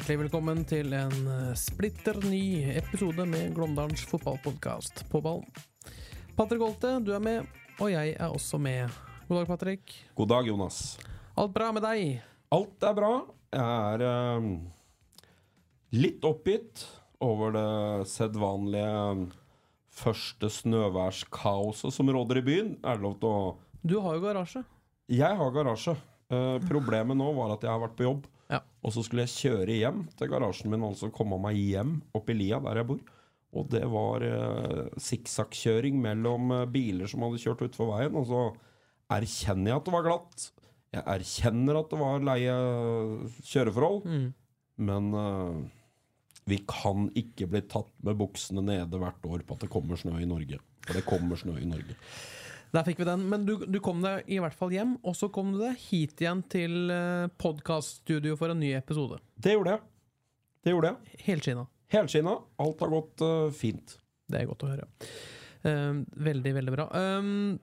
Hjertelig 0.00 0.22
velkommen 0.22 0.62
til 0.64 0.94
en 0.96 1.26
eh, 1.28 1.48
splitter 1.60 2.16
ny 2.24 2.62
episode 2.72 3.20
med 3.28 3.50
Glåmdalens 3.52 4.00
fotballpodkast 4.08 5.02
på 5.12 5.20
ballen. 5.20 5.44
Patrick 6.38 6.64
Holte, 6.64 6.94
du 7.04 7.10
er 7.12 7.20
med, 7.20 7.50
og 7.76 7.90
jeg 7.92 8.14
er 8.14 8.32
også 8.32 8.56
med. 8.56 8.88
God 9.28 9.42
dag, 9.42 9.50
Patrick. 9.50 9.92
God 10.16 10.30
dag, 10.32 10.48
Jonas. 10.48 10.96
Alt 11.36 11.52
bra 11.52 11.68
med 11.76 11.84
deg? 11.84 12.24
Alt 12.48 12.88
er 12.88 12.96
bra. 12.96 13.12
Jeg 13.52 14.00
er 14.00 14.06
uh, 14.40 14.48
litt 16.00 16.24
oppgitt 16.24 16.86
over 17.20 17.52
det 17.60 18.08
sedvanlige 18.08 18.96
eh, 19.04 19.22
første 20.00 20.54
snøværskaoset 20.62 21.92
som 21.92 22.16
råder 22.16 22.40
i 22.40 22.46
byen. 22.48 22.74
Er 22.80 22.96
det 22.96 23.04
lov 23.04 23.20
til 23.20 23.36
å 23.36 23.46
Du 23.84 23.98
har 24.00 24.16
jo 24.16 24.24
garasje. 24.24 24.64
Jeg 25.12 25.42
har 25.44 25.56
garasje. 25.60 25.98
Uh, 26.32 26.56
problemet 26.72 27.20
nå 27.20 27.34
var 27.36 27.58
at 27.58 27.68
jeg 27.68 27.74
har 27.76 27.84
vært 27.84 28.00
på 28.00 28.08
jobb. 28.08 28.30
Og 28.80 28.94
så 28.94 29.04
skulle 29.04 29.26
jeg 29.26 29.36
kjøre 29.36 29.76
hjem 29.76 30.04
til 30.16 30.30
garasjen 30.32 30.72
min, 30.72 30.84
altså 30.86 31.10
komme 31.12 31.38
meg 31.42 31.58
hjem 31.58 31.98
opp 32.16 32.30
i 32.32 32.36
lia 32.36 32.60
der 32.64 32.80
jeg 32.80 32.88
bor. 32.88 33.02
Og 33.50 33.66
det 33.72 33.82
var 33.90 34.22
eh, 34.24 34.86
sikksakkjøring 35.02 35.98
mellom 36.00 36.52
eh, 36.54 36.68
biler 36.70 37.10
som 37.10 37.24
hadde 37.26 37.40
kjørt 37.42 37.64
utfor 37.66 37.90
veien. 37.90 38.16
Og 38.16 38.28
så 38.30 38.44
erkjenner 39.10 39.72
jeg 39.72 39.80
at 39.80 39.88
det 39.88 39.94
var 39.96 40.06
glatt. 40.06 40.46
Jeg 40.94 41.06
erkjenner 41.16 41.80
at 41.80 41.90
det 41.90 42.00
var 42.00 42.26
leie 42.30 42.56
kjøreforhold. 43.50 44.06
Mm. 44.06 44.28
Men 44.86 45.10
eh, 45.20 45.60
vi 46.50 46.60
kan 46.70 47.10
ikke 47.18 47.50
bli 47.50 47.64
tatt 47.70 47.92
med 48.06 48.18
buksene 48.22 48.64
nede 48.64 49.02
hvert 49.02 49.28
år 49.28 49.44
på 49.46 49.58
at 49.58 49.66
det 49.66 49.72
kommer 49.72 49.98
snø 50.00 50.14
i 50.22 50.30
Norge. 50.30 50.62
For 50.86 50.96
det 50.96 51.08
kommer 51.08 51.38
snø 51.38 51.58
i 51.60 51.68
Norge. 51.68 51.98
Der 52.70 52.86
fikk 52.86 53.00
vi 53.02 53.08
den. 53.08 53.24
Men 53.30 53.46
du, 53.48 53.56
du 53.66 53.80
kom 53.82 54.02
deg 54.04 54.28
i 54.30 54.38
hvert 54.42 54.56
fall 54.56 54.74
hjem, 54.74 54.94
og 55.02 55.16
så 55.18 55.30
kom 55.34 55.54
du 55.54 55.60
deg 55.62 55.78
hit 55.88 56.22
igjen 56.22 56.44
til 56.52 56.92
uh, 56.92 57.26
podkaststudio 57.40 58.36
for 58.38 58.52
en 58.52 58.62
ny 58.62 58.74
episode. 58.78 59.18
Det 59.34 59.56
gjorde 59.56 59.74
jeg. 59.74 59.84
Det 60.60 60.74
gjorde 60.74 60.92
jeg. 60.92 61.18
Helskinna. 61.26 61.66
Helskinna. 61.90 62.36
Alt 62.62 62.84
har 62.84 62.94
gått 62.94 63.26
uh, 63.26 63.48
fint. 63.54 63.96
Det 64.30 64.38
er 64.42 64.50
godt 64.50 64.66
å 64.66 64.70
høre. 64.70 64.86
Uh, 65.66 66.04
veldig, 66.30 66.54
veldig 66.60 66.76
bra. 66.76 66.86
Um, 66.94 67.58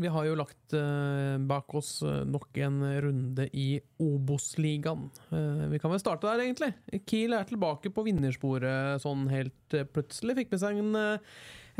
vi 0.00 0.08
har 0.08 0.24
jo 0.24 0.36
lagt 0.38 0.72
eh, 0.76 1.36
bak 1.44 1.74
oss 1.76 1.98
eh, 2.06 2.22
nok 2.24 2.56
en 2.64 2.80
runde 3.04 3.44
i 3.52 3.76
Obos-ligaen. 4.00 5.08
Eh, 5.28 5.64
vi 5.72 5.80
kan 5.82 5.92
vel 5.92 6.00
starte 6.00 6.28
der, 6.28 6.40
egentlig. 6.46 6.70
Kiel 7.04 7.36
er 7.36 7.48
tilbake 7.48 7.92
på 7.92 8.04
vinnersporet 8.06 9.02
sånn 9.04 9.26
helt 9.32 9.76
plutselig. 9.92 10.38
Fikk 10.40 10.54
med 10.54 10.62
seg 10.62 10.80
en, 10.80 11.00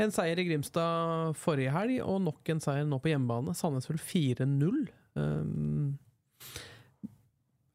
en 0.05 0.13
seier 0.13 0.41
i 0.41 0.45
Grimstad 0.45 1.39
forrige 1.41 1.73
helg, 1.73 2.03
og 2.05 2.21
nok 2.27 2.53
en 2.53 2.61
seier 2.63 2.85
nå 2.85 3.01
på 3.01 3.13
hjemmebane. 3.13 3.55
Sandnes 3.57 3.89
vel 3.89 4.01
4-0. 4.01 4.83
Um, 5.17 5.95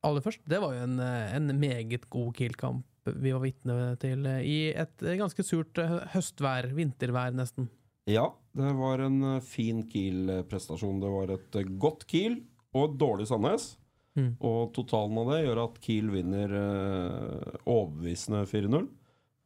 aller 0.07 0.23
først, 0.23 0.45
det 0.47 0.63
var 0.63 0.77
jo 0.77 0.87
en, 0.87 1.01
en 1.03 1.59
meget 1.59 2.07
god 2.15 2.31
Kiel-kamp 2.39 2.87
vi 3.09 3.31
var 3.33 3.41
vitne 3.41 3.75
til 4.03 4.27
i 4.45 4.69
et 4.77 5.01
ganske 5.17 5.41
surt 5.41 5.79
høstvær, 6.13 6.67
vintervær 6.77 7.33
nesten. 7.33 7.71
Ja, 8.09 8.27
det 8.59 8.73
var 8.79 9.03
en 9.05 9.19
eh, 9.35 9.45
fin 9.45 9.85
Kiel-prestasjon. 9.91 11.01
Det 11.03 11.13
var 11.13 11.35
et 11.35 11.59
eh, 11.61 11.71
godt 11.81 12.07
Kiel 12.11 12.41
og 12.75 12.89
et 12.89 12.99
dårlig 13.01 13.29
Sandnes. 13.31 13.71
Mm. 14.19 14.33
Og 14.43 14.73
totalen 14.75 15.21
av 15.23 15.33
det 15.33 15.43
gjør 15.45 15.63
at 15.63 15.79
Kiel 15.85 16.11
vinner 16.11 16.55
eh, 16.59 17.57
overbevisende 17.65 18.43
4-0. 18.51 18.89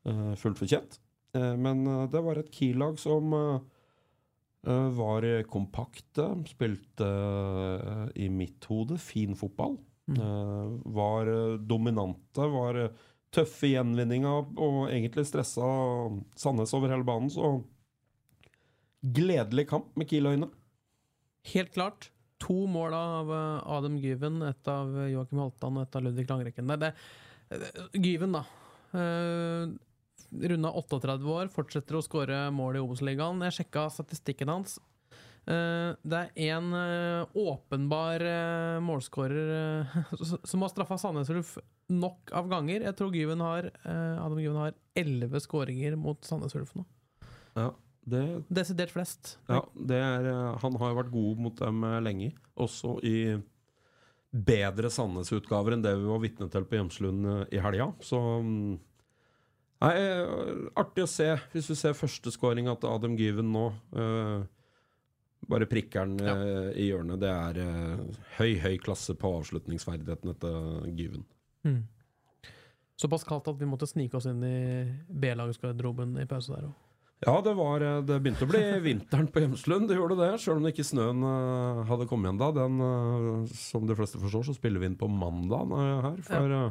Eh, 0.09 0.33
fullt 0.41 0.63
fortjent. 0.63 0.99
Eh, 1.37 1.55
men 1.61 1.85
eh, 1.87 2.09
det 2.13 2.25
var 2.25 2.41
et 2.41 2.51
Kiel-lag 2.55 2.99
som 3.01 3.37
var 4.63 5.25
kompakte, 5.51 6.23
spilte 6.47 7.07
i 8.15 8.29
mitt 8.31 8.63
hode 8.71 8.95
fin 9.03 9.35
fotball. 9.35 9.73
Mm. 10.07 10.21
Eh, 10.23 10.69
var 10.95 11.31
dominante, 11.59 12.47
var 12.47 12.79
tøffe 13.35 13.67
i 13.67 13.73
gjenvinninga 13.73 14.37
og 14.61 14.79
egentlig 14.93 15.25
stressa 15.27 15.67
Sandnes 16.39 16.75
over 16.79 16.95
hele 16.95 17.07
banen. 17.07 17.27
Så 17.33 17.57
gledelig 19.03 19.69
kamp 19.71 19.93
med 19.99 20.11
Kiel-øyne. 20.11 20.49
Helt 21.53 21.73
klart. 21.75 22.11
To 22.43 22.65
mål 22.71 22.95
av 22.97 23.33
eh, 23.35 23.71
Adam 23.77 23.97
Gyven, 23.99 24.43
ett 24.47 24.69
av 24.71 24.95
Joakim 25.11 25.43
Holtan 25.43 25.79
og 25.79 25.87
ett 25.87 25.99
av 25.99 26.07
Ludvig 26.07 26.29
Langrekken. 26.31 26.71
Det, 26.71 26.79
det, 26.83 26.93
det, 27.63 28.03
Gyven, 28.03 28.39
da. 28.39 28.45
Uh, 28.93 29.73
Runda 30.33 30.71
38 30.73 31.29
år, 31.29 31.51
fortsetter 31.53 31.97
å 31.99 32.03
skåre 32.05 32.47
mål 32.55 32.79
i 32.79 32.83
Obos-ligaen. 32.83 33.43
Jeg 33.47 33.59
sjekka 33.59 33.87
statistikken 33.93 34.51
hans. 34.53 34.79
Eh, 35.43 35.91
det 36.07 36.19
er 36.19 36.53
én 36.55 36.69
åpenbar 37.35 38.23
uh, 38.23 38.79
målskårer 38.85 39.49
eh, 39.57 39.97
som 40.51 40.63
har 40.63 40.71
straffa 40.71 40.99
Sandnes 41.03 41.31
Ulf 41.35 41.57
nok 41.91 42.31
av 42.37 42.51
ganger. 42.51 42.85
Jeg 42.87 42.97
tror 42.99 43.17
Gyven 43.17 43.43
har, 43.43 43.67
eh, 43.83 44.23
Adam 44.23 44.39
Gyven 44.39 44.61
har 44.61 44.77
elleve 44.95 45.43
skåringer 45.43 45.97
mot 45.99 46.23
Sandnes 46.25 46.55
Ulf 46.55 46.77
nå. 46.79 46.87
Ja, 47.59 47.73
det, 48.03 48.23
Desidert 48.51 48.91
flest. 48.91 49.37
ja, 49.47 49.63
det 49.75 49.99
er, 49.99 50.29
eh, 50.31 50.61
han 50.63 50.79
har 50.81 50.93
jo 50.93 50.99
vært 50.99 51.13
god 51.13 51.43
mot 51.47 51.59
dem 51.59 51.85
eh, 51.87 51.99
lenge. 52.03 52.31
Også 52.61 52.97
i 53.07 53.17
bedre 54.33 54.89
Sandnes-utgaver 54.91 55.77
enn 55.77 55.85
det 55.85 55.93
vi 56.01 56.09
var 56.09 56.23
vitne 56.23 56.49
til 56.51 56.65
på 56.67 56.79
Gjemslund 56.79 57.29
eh, 57.29 57.45
i 57.59 57.63
helga. 57.63 57.93
Så 58.05 58.19
mm, 58.19 58.73
Nei, 59.83 59.97
artig 60.79 61.03
å 61.03 61.11
se. 61.11 61.27
Hvis 61.51 61.67
du 61.73 61.75
ser 61.75 61.97
førsteskåringa 61.99 62.77
til 62.79 62.93
Adam 62.93 63.17
Given 63.19 63.49
nå 63.51 63.65
uh, 63.99 64.45
Bare 65.51 65.67
prikker 65.67 66.07
den 66.07 66.23
eh, 66.23 66.69
i 66.79 66.85
hjørnet. 66.87 67.19
Det 67.19 67.33
er 67.33 67.59
uh, 67.67 68.21
høy, 68.37 68.53
høy 68.63 68.77
klasse 68.79 69.17
på 69.19 69.33
avslutningsferdighetene 69.41 70.37
til 70.39 70.93
Given. 70.95 71.25
Mm. 71.67 71.81
Såpass 72.95 73.27
kaldt 73.27 73.51
at 73.51 73.59
vi 73.59 73.67
måtte 73.67 73.89
snike 73.91 74.15
oss 74.21 74.29
inn 74.31 74.39
i 74.47 74.57
B-lagsgarderoben 75.11 76.15
i 76.23 76.29
pause 76.31 76.55
der 76.55 76.69
òg. 76.71 76.77
Ja, 77.23 77.37
det, 77.41 77.53
var, 77.55 77.83
eh, 77.87 78.01
det 78.03 78.17
begynte 78.19 78.47
å 78.49 78.51
bli 78.51 78.61
vinteren 78.83 79.29
på 79.31 79.45
Gjemslund, 79.45 79.87
det 79.87 79.95
gjorde 79.95 80.17
det. 80.19 80.31
Selv 80.43 80.59
om 80.59 80.65
ikke 80.67 80.87
snøen 80.87 81.23
eh, 81.23 81.83
hadde 81.87 82.09
kommet 82.11 82.27
igjen 82.27 82.41
da. 82.41 82.49
Den, 82.57 82.81
eh, 82.83 83.53
som 83.55 83.87
de 83.87 83.95
fleste 83.99 84.19
forstår, 84.19 84.49
så 84.49 84.55
spiller 84.57 84.83
vi 84.83 84.89
inn 84.91 84.99
på 84.99 85.07
mandag 85.11 85.71
her. 85.71 86.17
For 86.27 86.55
ja. 86.57 86.63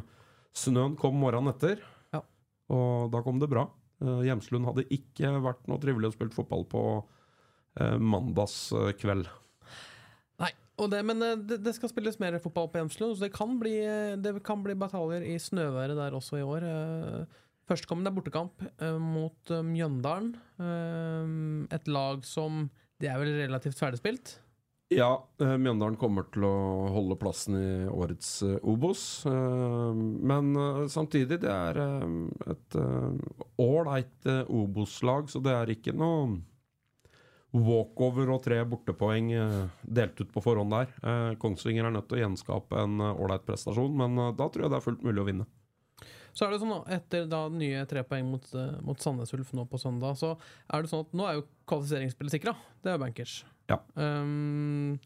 snøen 0.60 0.98
kom 1.00 1.16
morgenen 1.22 1.54
etter, 1.54 1.80
Ja. 2.12 2.20
og 2.68 3.14
da 3.14 3.24
kom 3.24 3.40
det 3.40 3.52
bra. 3.52 3.70
Hjemslund 4.02 4.66
hadde 4.66 4.88
ikke 4.90 5.30
vært 5.46 5.68
noe 5.70 5.80
trivelig 5.80 6.10
å 6.10 6.16
spille 6.16 6.34
fotball 6.34 6.66
på 6.66 6.82
mandagskveld. 8.02 9.28
Nei, 10.42 10.50
og 10.82 10.90
det, 10.90 11.04
men 11.06 11.22
det, 11.46 11.60
det 11.62 11.76
skal 11.78 11.92
spilles 11.92 12.18
mer 12.20 12.40
fotball 12.42 12.66
på 12.74 12.82
Hjemslund, 12.82 13.14
så 13.14 13.28
det 13.28 13.36
kan 13.36 13.54
bli, 13.62 13.76
det 14.18 14.34
kan 14.44 14.66
bli 14.66 14.74
bataljer 14.74 15.28
i 15.30 15.38
snøværet 15.40 16.02
der 16.02 16.18
også 16.18 16.42
i 16.42 16.48
år. 16.48 16.66
Førstkommende 17.72 18.12
er 18.12 18.16
bortekamp 18.18 18.64
eh, 18.84 18.98
mot 19.00 19.52
eh, 19.52 19.64
Mjøndalen. 19.64 20.34
Eh, 20.60 21.76
et 21.78 21.92
lag 21.92 22.26
som 22.28 22.66
Det 23.00 23.08
er 23.08 23.20
vel 23.22 23.38
relativt 23.40 23.80
ferdigspilt? 23.80 24.36
Ja, 24.92 25.24
Mjøndalen 25.40 25.96
kommer 25.96 26.26
til 26.34 26.44
å 26.44 26.56
holde 26.92 27.16
plassen 27.16 27.56
i 27.56 27.68
årets 27.88 28.42
Obos. 28.68 29.24
Men 29.24 30.52
samtidig, 30.92 31.38
det 31.46 31.48
er 31.48 31.80
et 32.52 32.76
ålreit 33.56 34.28
Obos-lag, 34.52 35.32
så 35.32 35.40
det 35.40 35.54
er 35.56 35.72
ikke 35.72 35.96
noe 35.96 36.42
walkover 37.56 38.34
og 38.36 38.44
tre 38.44 38.60
bortepoeng 38.68 39.32
delt 39.88 40.20
ut 40.20 40.36
på 40.36 40.44
forhånd 40.44 40.76
der. 40.76 40.92
Kongsvinger 41.40 41.88
er 41.88 41.96
nødt 41.96 42.12
til 42.12 42.20
å 42.20 42.26
gjenskape 42.26 42.84
en 42.84 43.00
ålreit 43.14 43.48
prestasjon, 43.48 43.96
men 43.96 44.20
da 44.36 44.52
tror 44.52 44.68
jeg 44.68 44.76
det 44.76 44.82
er 44.82 44.88
fullt 44.90 45.08
mulig 45.08 45.24
å 45.24 45.30
vinne. 45.32 45.50
Så 46.34 46.46
er 46.46 46.54
det 46.54 46.62
sånn 46.62 46.86
Etter 46.92 47.26
da 47.32 47.42
nye 47.52 47.82
tre 47.90 48.04
poeng 48.08 48.30
mot, 48.32 48.46
eh, 48.56 48.78
mot 48.86 49.00
Sandnes 49.02 49.34
Ulf 49.36 49.52
nå 49.58 49.66
på 49.70 49.80
søndag, 49.82 50.16
så 50.20 50.36
er 50.72 50.84
det 50.84 50.92
sånn 50.92 51.06
at 51.06 51.18
nå 51.18 51.28
er 51.28 51.40
jo 51.40 51.48
kvalifiseringsspillet 51.72 52.36
sikra. 52.38 52.56
Det 52.82 52.92
er 52.92 52.98
jo 52.98 53.04
bankers. 53.04 53.36
Ja. 53.72 53.80
Um, 53.96 55.00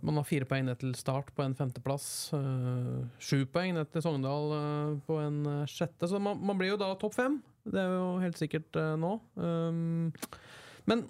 Man 0.00 0.16
har 0.16 0.24
fire 0.24 0.46
poeng 0.48 0.64
ned 0.64 0.78
til 0.80 0.94
start 0.96 1.32
på 1.36 1.42
en 1.44 1.56
femteplass. 1.58 2.04
Uh, 2.32 3.02
Sju 3.20 3.42
poeng 3.50 3.74
ned 3.76 3.90
til 3.92 4.04
Sogndal 4.04 4.54
uh, 4.54 4.92
på 5.06 5.18
en 5.20 5.42
sjette. 5.68 6.08
Så 6.08 6.20
man, 6.22 6.38
man 6.40 6.56
blir 6.60 6.72
jo 6.72 6.78
da 6.80 6.92
topp 6.96 7.18
fem. 7.18 7.40
Det 7.66 7.82
er 7.82 7.90
jo 7.98 8.06
helt 8.22 8.38
sikkert 8.38 8.78
uh, 8.78 8.94
nå. 8.98 9.16
Um, 9.36 10.12
men 10.86 11.04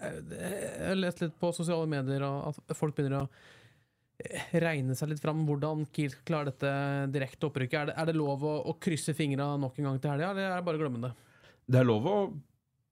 jeg 0.00 0.84
har 0.86 0.96
lest 0.96 1.20
litt 1.20 1.34
på 1.40 1.50
sosiale 1.52 1.88
medier 1.90 2.22
at 2.24 2.76
folk 2.76 2.94
begynner 2.96 3.26
å 3.26 3.32
regne 4.62 4.96
seg 4.98 5.12
litt 5.12 5.22
fram 5.22 5.42
hvordan 5.48 5.86
Kiel 5.94 6.12
skal 6.14 6.26
klare 6.28 6.50
dette 6.52 6.70
direkte 7.14 7.48
opprykket. 7.48 7.80
Er 7.80 7.90
det, 7.90 7.96
er 8.02 8.10
det 8.10 8.16
lov 8.18 8.44
å, 8.46 8.54
å 8.70 8.76
krysse 8.82 9.14
fingra 9.16 9.52
nok 9.60 9.78
en 9.80 9.90
gang 9.90 10.00
til 10.02 10.14
helga, 10.14 10.32
eller 10.34 10.48
er 10.50 10.56
det 10.58 10.66
bare 10.68 10.80
å 10.80 10.82
glemme 10.84 11.02
det? 11.04 11.12
Det 11.70 11.80
er 11.80 11.86
lov 11.86 12.08
å 12.10 12.16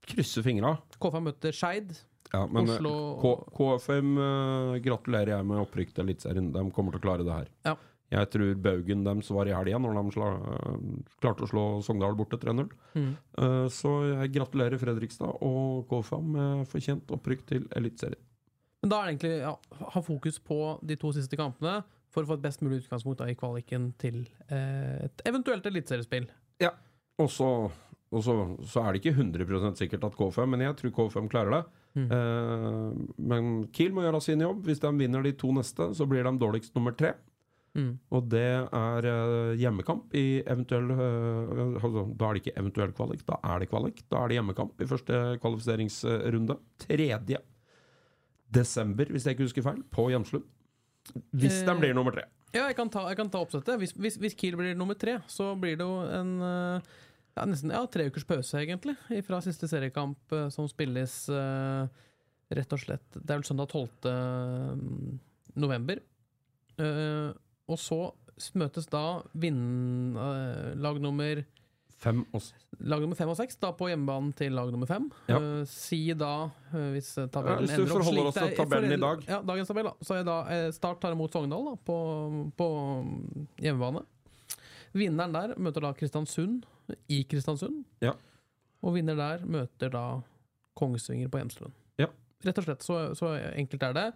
krysse 0.08 0.44
fingra. 0.46 0.76
KFM 1.00 1.28
møter 1.28 1.56
Skeid. 1.56 1.92
Ja, 2.32 2.44
men 2.46 2.66
eh, 2.68 2.74
Oslo 2.74 2.94
K 3.22 3.34
KFM 3.56 4.16
uh, 4.20 4.74
gratulerer 4.84 5.36
jeg 5.36 5.46
med 5.48 5.62
opprykk 5.62 5.94
til 5.94 6.04
Eliteserien. 6.04 6.50
De 6.54 6.64
kommer 6.74 6.94
til 6.94 7.00
å 7.00 7.06
klare 7.06 7.26
det 7.26 7.34
her. 7.34 7.52
Ja. 7.68 7.76
Jeg 8.08 8.30
tror 8.32 8.52
Baugen 8.64 9.02
deres 9.04 9.28
var 9.36 9.48
i 9.50 9.52
helga 9.52 9.80
når 9.84 9.98
de 9.98 10.14
sla, 10.16 10.28
uh, 10.36 10.76
klarte 11.22 11.44
å 11.44 11.50
slå 11.50 11.64
Sogndal 11.84 12.16
borte 12.18 12.40
3-0. 12.40 12.68
Mm. 12.96 13.10
Uh, 13.40 13.66
så 13.72 13.94
jeg 14.12 14.34
gratulerer 14.36 14.80
Fredrikstad 14.80 15.44
og 15.44 15.88
KFM 15.90 16.32
med 16.36 16.64
fortjent 16.70 17.16
opprykk 17.16 17.44
til 17.52 17.68
Eliteserien. 17.76 18.22
Men 18.82 18.92
da 18.92 18.98
er 18.98 19.06
det 19.06 19.14
egentlig 19.14 19.36
ja, 19.42 19.54
ha 19.94 20.02
fokus 20.06 20.38
på 20.38 20.58
de 20.86 20.96
to 21.00 21.10
siste 21.16 21.38
kampene 21.38 21.80
for 22.14 22.24
å 22.24 22.30
få 22.30 22.38
et 22.38 22.44
best 22.44 22.62
mulig 22.64 22.84
utgangspunkt 22.84 23.20
da, 23.20 23.28
i 23.28 23.36
kvaliken 23.38 23.90
til 24.00 24.22
eh, 24.48 25.08
et 25.08 25.26
eventuelt 25.28 25.66
eliteseriespill. 25.68 26.28
Ja. 26.62 26.72
Og 27.18 27.30
så 27.34 27.50
og 28.08 28.24
så, 28.24 28.34
så 28.64 28.82
er 28.82 28.94
det 28.94 29.02
ikke 29.02 29.20
100% 29.20 29.80
sikkert 29.82 30.06
at 30.08 30.14
K5, 30.16 30.44
men 30.48 30.64
jeg 30.64 30.76
tror 30.78 30.92
K5 30.96 31.26
klarer 31.28 31.58
det. 31.58 31.62
Mm. 31.98 32.06
Eh, 32.16 33.16
men 33.30 33.50
Kiel 33.74 33.92
må 33.96 34.04
gjøre 34.06 34.22
sin 34.24 34.44
jobb. 34.44 34.62
Hvis 34.64 34.80
de 34.80 34.92
vinner 34.96 35.24
de 35.24 35.34
to 35.36 35.50
neste, 35.56 35.90
så 35.96 36.06
blir 36.08 36.24
de 36.24 36.32
dårligst 36.40 36.76
nummer 36.78 36.96
tre. 36.96 37.12
Mm. 37.76 37.92
Og 38.16 38.30
det 38.32 38.46
er 38.64 39.10
eh, 39.10 39.58
hjemmekamp 39.60 40.16
i 40.16 40.40
eventuell 40.40 40.88
eh, 40.94 41.60
altså, 41.82 42.06
Da 42.16 42.30
er 42.30 42.38
det 42.38 42.42
ikke 42.42 42.56
eventuell 42.62 42.94
kvalik, 42.96 43.26
da 43.28 43.38
er 43.44 43.60
det 43.60 43.68
kvalik. 43.74 44.02
Da 44.08 44.22
er 44.22 44.32
det 44.32 44.40
hjemmekamp 44.40 44.80
i 44.80 44.88
første 44.88 45.22
kvalifiseringsrunde. 45.44 46.58
3. 46.88 47.10
desember, 48.54 49.10
hvis 49.12 49.26
jeg 49.26 49.36
ikke 49.36 49.46
husker 49.48 49.64
feil, 49.66 49.82
på 49.92 50.08
Jamslund. 50.12 50.46
Hvis 51.32 51.62
de 51.64 51.70
Eh, 51.72 51.78
blir 51.80 51.94
nummer 51.96 52.12
tre. 52.12 52.24
Ja, 52.54 52.66
jeg 52.66 52.76
kan 52.76 52.88
ta, 52.88 53.06
jeg 53.08 53.16
kan 53.16 53.28
ta 53.30 53.42
oppsettet. 53.44 53.78
Hvis, 53.80 53.92
hvis, 53.92 54.16
hvis 54.16 54.34
Kiel 54.36 54.56
blir 54.56 54.74
nummer 54.76 54.94
tre, 54.96 55.18
så 55.28 55.54
blir 55.58 55.76
det 55.76 55.84
jo 55.84 56.00
en 56.04 56.30
eh, 56.40 56.80
ja, 57.36 57.44
nesten 57.44 57.70
ja, 57.72 57.82
tre 57.86 58.08
ukers 58.08 58.24
pause, 58.28 58.56
egentlig, 58.60 58.96
fra 59.26 59.40
siste 59.44 59.68
seriekamp 59.68 60.32
eh, 60.32 60.48
som 60.54 60.68
spilles 60.68 61.28
rett 62.48 62.72
og 62.72 62.80
slett 62.80 63.04
Det 63.12 63.28
er 63.28 63.40
vel 63.42 63.44
søndag 63.44 63.68
12. 63.68 64.08
november. 65.60 66.00
Eh, 66.80 67.30
og 67.68 67.78
så 67.80 68.00
møtes 68.54 68.86
da 68.86 69.20
vinn, 69.34 70.14
lag 70.78 71.00
nummer 71.02 71.40
Fem 71.98 72.20
og 72.30 72.42
Lag 72.86 73.02
nummer 73.02 73.18
fem 73.18 73.30
og 73.32 73.34
seks 73.34 73.56
da 73.58 73.72
på 73.74 73.88
hjemmebanen 73.90 74.30
til 74.38 74.52
lag 74.54 74.68
nummer 74.70 74.86
fem. 74.86 75.08
Ja. 75.26 75.40
Uh, 75.42 75.62
si 75.66 76.12
da, 76.14 76.46
uh, 76.70 76.76
hvis 76.94 77.10
tabellen 77.32 77.66
Ja, 77.66 77.74
hvis 77.74 77.90
du 77.90 77.90
forholder 77.90 78.28
oss 78.30 78.38
til 78.38 78.54
tabellen 78.54 78.94
i 78.94 79.00
dag. 79.02 79.24
Ja, 79.26 79.40
dagens 79.42 79.72
tabell, 79.72 79.88
da. 79.90 80.06
Så 80.06 80.14
er 80.14 80.28
da 80.28 80.36
eh, 80.54 80.68
Start 80.76 81.00
tar 81.02 81.16
imot 81.16 81.34
Sogndal 81.34 81.66
da, 81.72 81.74
på, 81.88 81.98
på 82.54 82.68
mm, 83.02 83.48
hjemmebane. 83.64 84.04
Vinneren 84.94 85.34
der 85.34 85.56
møter 85.58 85.84
da 85.84 85.92
Kristiansund 85.98 86.62
i 87.10 87.24
Kristiansund. 87.28 87.82
Ja. 88.04 88.14
Og 88.84 88.94
vinner 88.94 89.18
der 89.18 89.42
møter 89.44 89.90
da 89.92 90.04
Kongsvinger 90.78 91.30
på 91.32 91.42
Hjemslund. 91.42 91.74
Ja. 91.98 92.12
Rett 92.46 92.60
og 92.62 92.68
slett. 92.68 92.86
Så, 92.86 93.00
så 93.18 93.34
enkelt 93.50 93.82
er 93.90 93.96
det. 93.96 94.06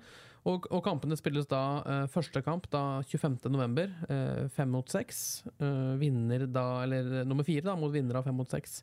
Og, 0.43 0.65
og 0.75 0.81
kampene 0.83 1.15
spilles 1.15 1.47
da 1.47 1.61
eh, 1.87 2.05
første 2.11 2.41
kamp 2.43 2.65
da 2.73 3.01
25. 3.07 3.37
november, 3.53 3.93
eh, 4.11 4.49
fem 4.51 4.73
mot 4.75 4.89
seks. 4.91 5.45
Eh, 5.55 5.93
vinner 6.01 6.49
da, 6.51 6.65
eller 6.83 7.23
nummer 7.29 7.47
fire 7.47 7.63
da, 7.69 7.77
mot 7.79 7.93
vinner 7.95 8.19
av 8.19 8.27
fem 8.27 8.35
mot 8.35 8.51
seks. 8.51 8.81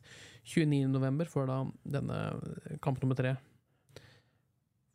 29. 0.48 0.86
november 0.88 1.28
før 1.28 1.50
da 1.50 1.58
denne 1.98 2.20
kamp 2.80 3.02
nummer 3.04 3.18
tre. 3.18 3.34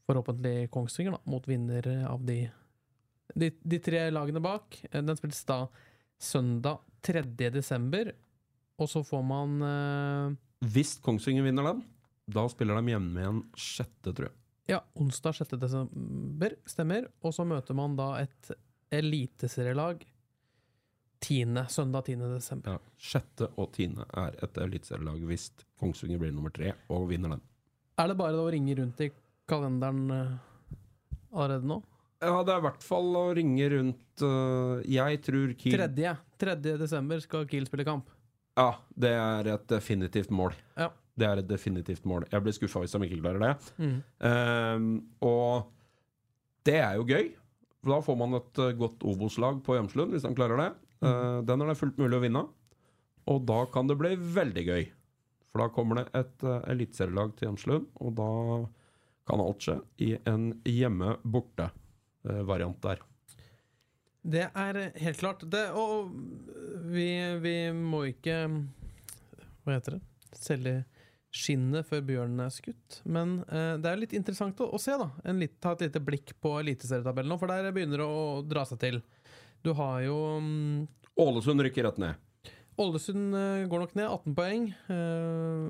Forhåpentlig 0.10 0.72
Kongsvinger, 0.74 1.20
da, 1.20 1.22
mot 1.30 1.46
vinner 1.50 1.86
av 2.10 2.26
de, 2.26 2.40
de, 3.38 3.52
de 3.62 3.80
tre 3.86 4.08
lagene 4.14 4.42
bak. 4.42 4.80
Eh, 4.90 5.02
Den 5.06 5.22
spilles 5.22 5.44
da 5.46 5.68
søndag 6.18 6.82
3. 7.06 7.22
desember, 7.54 8.10
og 8.82 8.90
så 8.90 9.04
får 9.06 9.22
man 9.22 9.62
eh, 9.70 10.34
Hvis 10.74 10.96
Kongsvinger 11.06 11.46
vinner 11.46 11.70
den, 11.70 11.86
da 12.26 12.48
spiller 12.50 12.82
de 12.82 12.96
hjemme 12.96 13.22
igjen 13.22 13.44
sjette, 13.54 14.10
tror 14.10 14.32
jeg. 14.32 14.36
Ja, 14.66 14.82
onsdag 14.98 15.36
6. 15.36 15.56
desember, 15.62 16.56
stemmer. 16.66 17.10
Og 17.22 17.34
så 17.38 17.46
møter 17.46 17.78
man 17.78 17.98
da 17.98 18.16
et 18.24 18.52
eliteserielag 18.94 20.06
10. 21.26 21.66
søndag 21.70 22.06
10. 22.06 22.16
desember. 22.34 22.76
Ja, 22.76 22.96
sjette 22.98 23.50
og 23.62 23.72
tiende 23.76 24.08
er 24.14 24.38
et 24.46 24.58
eliteserielag 24.62 25.22
hvis 25.30 25.52
Kongsvinger 25.80 26.22
blir 26.22 26.34
nummer 26.34 26.54
tre 26.54 26.74
og 26.94 27.08
vinner 27.10 27.36
den. 27.36 27.44
Er 28.02 28.12
det 28.12 28.18
bare 28.20 28.42
å 28.42 28.50
ringe 28.52 28.76
rundt 28.78 29.00
i 29.06 29.12
kalenderen 29.50 30.04
eh, 30.12 30.34
allerede 31.32 31.70
nå? 31.70 31.80
Ja, 32.24 32.42
det 32.46 32.54
er 32.54 32.60
i 32.62 32.66
hvert 32.66 32.84
fall 32.84 33.10
å 33.20 33.26
ringe 33.38 33.66
rundt 33.70 34.24
uh, 34.24 34.80
Jeg 34.88 35.20
tror 35.26 35.52
Kiel 35.60 35.82
3. 35.94 36.14
3. 36.42 36.54
desember 36.80 37.20
skal 37.22 37.46
Kiel 37.50 37.68
spille 37.68 37.86
kamp. 37.88 38.10
Ja, 38.56 38.70
det 38.96 39.12
er 39.20 39.50
et 39.52 39.66
definitivt 39.70 40.32
mål. 40.34 40.56
Ja. 40.80 40.90
Det 41.16 41.28
er 41.28 41.40
et 41.40 41.48
definitivt 41.48 42.06
mål. 42.10 42.26
Jeg 42.32 42.44
blir 42.44 42.56
skuffa 42.56 42.82
hvis 42.84 42.96
de 42.96 43.08
ikke 43.08 43.22
klarer 43.22 43.44
det. 43.44 43.54
Mm. 43.80 43.98
Um, 44.20 44.88
og 45.24 45.72
det 46.68 46.80
er 46.82 46.94
jo 47.00 47.08
gøy. 47.08 47.30
For 47.86 47.94
da 47.94 48.02
får 48.02 48.16
man 48.18 48.34
et 48.40 48.60
øh, 48.64 48.78
godt 48.80 49.04
Obos-lag 49.06 49.60
på 49.64 49.76
Hjemslund, 49.78 50.10
hvis 50.12 50.24
de 50.26 50.36
klarer 50.36 50.58
det. 50.58 50.72
Eh, 51.06 51.40
den 51.46 51.62
er 51.62 51.68
det 51.70 51.78
fullt 51.78 52.00
mulig 52.02 52.18
å 52.18 52.24
vinne. 52.24 52.42
Og 53.30 53.46
da 53.46 53.66
kan 53.70 53.88
det 53.90 53.98
bli 54.00 54.16
veldig 54.18 54.64
gøy. 54.66 54.84
For 55.52 55.62
da 55.62 55.68
kommer 55.74 55.96
det 56.00 56.08
et 56.18 56.44
uh, 56.44 56.70
eliteserielag 56.72 57.30
til 57.38 57.46
Hjemslund, 57.48 57.86
og 58.02 58.10
da 58.18 58.32
kan 59.30 59.44
alt 59.44 59.62
skje 59.64 59.78
i 60.02 60.18
en 60.28 60.44
hjemme-borte-variant 60.68 62.80
der. 62.84 62.98
Det 64.26 64.46
er 64.50 64.74
helt 65.06 65.20
klart. 65.22 65.46
Det, 65.54 65.66
og 65.78 65.94
vi, 66.90 67.38
vi 67.46 67.72
må 67.78 68.00
ikke 68.10 68.36
Hva 69.62 69.70
heter 69.78 69.92
det? 69.96 70.02
Selge 70.36 70.84
skinnet 71.36 71.88
før 71.90 72.04
bjørnen 72.08 72.40
er 72.46 72.54
skutt. 72.56 73.00
Men 73.06 73.40
eh, 73.50 73.74
det 73.84 73.92
er 73.92 74.00
litt 74.02 74.16
interessant 74.16 74.60
å, 74.64 74.70
å 74.76 74.80
se, 74.82 74.96
da. 75.02 75.10
En 75.28 75.42
litt, 75.42 75.58
ta 75.64 75.74
et 75.76 75.84
lite 75.88 76.02
blikk 76.04 76.34
på 76.42 76.54
eliteserietabellen 76.62 77.34
nå, 77.34 77.38
for 77.42 77.52
der 77.52 77.68
begynner 77.76 78.02
det 78.04 78.08
å 78.08 78.42
dra 78.48 78.64
seg 78.70 78.80
til. 78.86 79.02
Du 79.66 79.74
har 79.78 80.00
jo 80.06 80.16
mm, 80.40 80.86
Ålesund 81.22 81.64
rykker 81.66 81.86
rett 81.88 82.00
ned. 82.02 82.22
Ålesund 82.82 83.36
eh, 83.40 83.66
går 83.72 83.86
nok 83.86 83.94
ned, 84.00 84.08
18 84.12 84.36
poeng. 84.38 84.66
eh, 84.92 85.68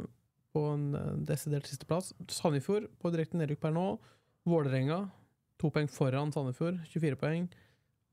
på 0.55 0.63
en 0.71 0.85
eh, 0.95 1.11
desidert 1.27 1.67
sisteplass. 1.69 2.13
Sandefjord 2.31 2.87
på 3.01 3.11
direkte 3.13 3.37
nedrykk 3.41 3.61
per 3.65 3.73
nå. 3.75 3.87
Vålerenga 4.47 5.03
to 5.61 5.69
poeng 5.73 5.87
foran 5.89 6.33
Sandefjord, 6.35 6.81
24 6.93 7.17
poeng. 7.21 7.45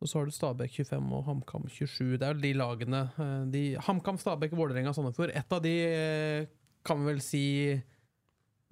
Og 0.02 0.10
så 0.10 0.18
har 0.18 0.26
du 0.26 0.32
Stabæk 0.34 0.72
25 0.80 1.12
og 1.14 1.22
HamKam 1.28 1.68
27. 1.70 2.16
Det 2.18 2.26
er 2.26 2.32
jo 2.34 2.42
de 2.42 2.52
lagene. 2.58 3.02
eh, 3.22 3.44
De, 3.54 3.62
HamKam, 3.86 4.18
Stabæk, 4.18 4.56
Vålerenga, 4.58 4.92
Sandefjord. 4.96 5.30
Ett 5.38 5.52
av 5.54 5.62
de 5.62 5.74
eh, 5.86 6.46
kan 6.84 7.04
vel 7.06 7.20
si 7.24 7.42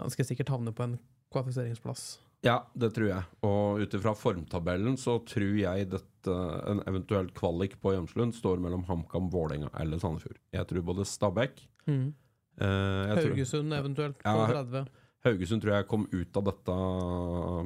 ganske 0.01 0.25
sikkert 0.27 0.49
havne 0.55 0.73
på 0.75 0.83
en 0.87 0.99
kvalifiseringsplass. 1.33 2.19
Ja, 2.43 2.63
det 2.73 2.95
tror 2.97 3.11
jeg. 3.11 3.25
Og 3.45 3.83
ut 3.83 3.95
ifra 3.99 4.15
formtabellen 4.17 4.97
så 4.99 5.19
tror 5.29 5.59
jeg 5.61 5.91
dette, 5.93 6.37
en 6.71 6.81
eventuell 6.89 7.29
kvalik 7.37 7.75
på 7.83 7.93
Hjemslund 7.95 8.33
står 8.37 8.63
mellom 8.65 8.87
HamKam, 8.89 9.29
Vålerenga 9.33 9.69
eller 9.81 10.01
Sandefjord. 10.01 10.39
Jeg 10.57 10.67
tror 10.71 10.87
både 10.89 11.05
Stabæk 11.09 11.61
eh, 11.87 13.13
Haugesund 13.17 13.71
tror- 13.71 13.79
eventuelt 13.83 14.19
på 14.25 14.35
Ja, 14.41 14.47
30. 14.65 14.87
Haugesund 15.25 15.61
tror 15.63 15.75
jeg 15.77 15.89
kom 15.89 16.07
ut 16.13 16.37
av 16.41 16.45
dette 16.49 16.77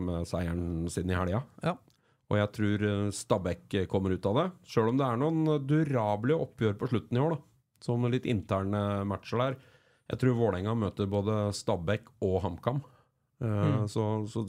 med 0.02 0.26
seieren 0.26 0.90
sin 0.90 1.10
i 1.10 1.14
helga. 1.14 1.44
Ja. 1.62 1.76
Og 2.32 2.38
jeg 2.40 2.50
tror 2.56 2.84
eh, 2.90 3.10
Stabæk 3.14 3.76
kommer 3.90 4.10
ut 4.16 4.26
av 4.26 4.34
det. 4.40 4.46
Sjøl 4.66 4.90
om 4.90 4.98
det 4.98 5.06
er 5.06 5.20
noen 5.22 5.66
durable 5.70 6.34
oppgjør 6.34 6.74
på 6.80 6.90
slutten 6.90 7.16
i 7.18 7.22
år, 7.22 7.36
da. 7.36 7.42
Som 7.84 8.06
litt 8.10 8.26
interne 8.26 9.04
matcher 9.06 9.38
der. 9.38 9.56
Jeg 10.12 10.20
tror 10.20 10.34
Vålerenga 10.36 10.74
møter 10.76 11.08
både 11.08 11.36
Stabæk 11.56 12.10
og 12.22 12.40
HamKam. 12.44 12.82
Eh, 12.84 12.90
Mm. 13.44 13.86
så, 13.90 14.02
så, 14.30 14.44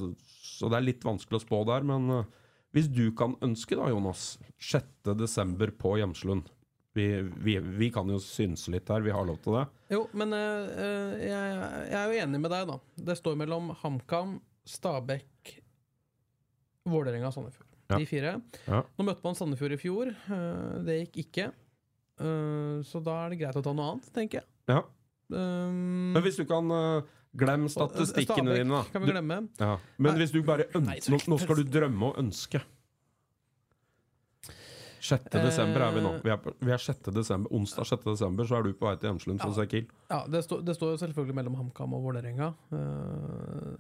så 0.45 0.69
det 0.71 0.77
er 0.77 0.83
litt 0.85 1.03
vanskelig 1.03 1.39
å 1.39 1.43
spå 1.45 1.62
der. 1.67 1.83
Men 1.88 2.09
eh, 2.12 2.25
hvis 2.75 2.89
du 2.91 3.09
kan 3.17 3.33
ønske, 3.43 3.75
da, 3.79 3.88
Jonas, 3.91 4.38
6.12. 4.62 5.71
på 5.79 5.95
Hjemslund 6.00 6.51
vi, 6.95 7.07
vi, 7.43 7.57
vi 7.59 7.89
kan 7.91 8.07
jo 8.07 8.19
synse 8.24 8.71
litt 8.71 8.88
her, 8.88 9.01
vi 9.03 9.12
har 9.12 9.25
lov 9.27 9.41
til 9.43 9.57
det. 9.57 9.65
Jo, 9.91 10.05
men 10.15 10.31
eh, 10.31 11.25
jeg, 11.27 11.55
jeg 11.89 11.97
er 12.00 12.05
jo 12.13 12.21
enig 12.24 12.39
med 12.45 12.53
deg, 12.53 12.69
da. 12.69 12.77
Det 13.09 13.17
står 13.19 13.35
mellom 13.41 13.74
HamKam, 13.81 14.38
Stabæk, 14.67 15.55
Vålerenga 16.88 17.27
og 17.31 17.35
Sandefjord. 17.35 17.67
Ja. 17.91 17.97
De 18.00 18.05
fire. 18.09 18.35
Ja. 18.69 18.79
Nå 18.97 19.05
møtte 19.05 19.25
man 19.25 19.35
Sandefjord 19.38 19.75
i 19.75 19.79
fjor. 19.81 20.12
det 20.88 20.95
gikk 21.03 21.19
ikke. 21.25 21.47
Så 22.88 23.01
da 23.03 23.17
er 23.25 23.33
det 23.33 23.39
greit 23.43 23.57
å 23.59 23.63
ta 23.65 23.74
noe 23.75 23.91
annet, 23.95 24.07
tenker 24.15 24.39
jeg. 24.41 24.47
Ja. 24.71 24.79
Um, 25.34 26.13
Men 26.13 26.22
hvis 26.25 26.38
du 26.38 26.46
kan 26.46 26.70
uh, 26.70 27.01
Glem 27.36 27.65
statistikkene 27.72 28.53
Stabæk 28.53 28.62
dine, 28.62 28.82
kan 28.94 29.03
vi 29.03 29.12
glemme. 29.12 29.38
Du, 29.58 29.63
ja. 29.65 29.74
Men 29.98 30.13
Nei. 30.13 30.20
hvis 30.22 30.32
du 30.32 30.39
bare 30.46 30.67
ønsker 30.77 31.12
nå, 31.12 31.20
nå 31.34 31.39
skal 31.41 31.60
du 31.60 31.72
drømme 31.74 32.12
og 32.12 32.20
ønske. 32.22 32.62
6. 35.05 35.27
desember 35.38 35.84
er 35.86 35.91
vi 35.94 36.01
nå. 36.01 36.13
Eh. 36.17 36.22
Vi 36.25 36.32
er, 36.34 36.38
på, 36.41 36.53
vi 36.65 36.72
er 36.74 36.82
6. 36.82 37.12
desember. 37.13 37.51
Onsdag 37.53 37.89
6. 37.91 38.05
desember 38.08 38.48
så 38.50 38.58
er 38.58 38.65
du 38.65 38.72
på 38.77 38.88
vei 38.88 38.96
til 39.01 39.12
Hjemslund 39.12 39.44
for 39.44 39.53
å 39.53 39.58
se 39.58 39.65
Kiel. 39.70 39.89
Ja, 40.10 40.22
det, 40.32 40.41
står- 40.48 40.63
det 40.65 40.77
står 40.77 40.96
jo 40.96 41.01
selvfølgelig 41.03 41.38
mellom 41.41 41.60
HamKam 41.60 41.94
og 41.98 42.08
Vålerenga. 42.08 42.53
Uh, 42.74 43.75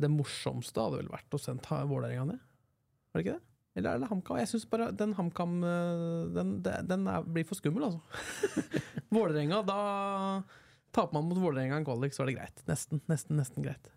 det 0.00 0.10
morsomste 0.10 0.82
hadde 0.82 1.02
vel 1.02 1.12
vært 1.12 1.36
å 1.36 1.42
sende 1.42 1.82
Vålerenga 1.92 2.26
ned? 2.32 2.42
Var 3.10 3.20
det 3.20 3.26
ikke 3.26 3.36
det? 3.36 3.49
Eller 3.78 3.94
er 3.94 4.02
det 4.02 4.08
HamKam? 4.10 4.40
Jeg 4.40 4.50
syns 4.50 4.66
bare 4.70 4.90
den 4.98 5.12
HamKam 5.14 5.60
eh, 5.62 6.24
Den, 6.34 6.56
den 6.62 7.06
er, 7.06 7.22
blir 7.22 7.46
for 7.46 7.58
skummel, 7.58 7.86
altså. 7.86 8.00
Vålerenga, 9.14 9.62
da 9.66 9.78
Taper 10.90 11.14
man 11.14 11.28
mot 11.28 11.38
Vålerenga 11.38 11.76
en 11.78 11.86
kvalik, 11.86 12.14
så 12.14 12.24
er 12.24 12.32
det 12.32 12.38
greit. 12.40 12.62
Nesten, 12.66 12.98
nesten, 13.06 13.38
nesten 13.38 13.62
greit. 13.62 13.92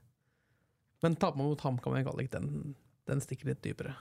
Men 1.01 1.17
taper 1.17 1.41
man 1.41 1.49
mot 1.49 1.63
HamKam 1.65 1.95
en 1.97 2.05
kvalik, 2.05 2.29
den, 2.35 2.75
den 3.09 3.23
stikker 3.23 3.49
litt 3.49 3.63
dypere. 3.65 3.95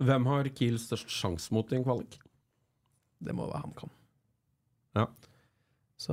Hvem 0.00 0.28
har 0.28 0.48
Kiel 0.56 0.78
størst 0.80 1.12
sjanse 1.12 1.52
mot 1.52 1.68
i 1.72 1.76
en 1.76 1.84
kvalik? 1.84 2.16
Det 3.20 3.36
må 3.36 3.50
være 3.50 3.62
HamKam. 3.66 3.92
Ja. 4.96 5.06
Så, 5.96 6.12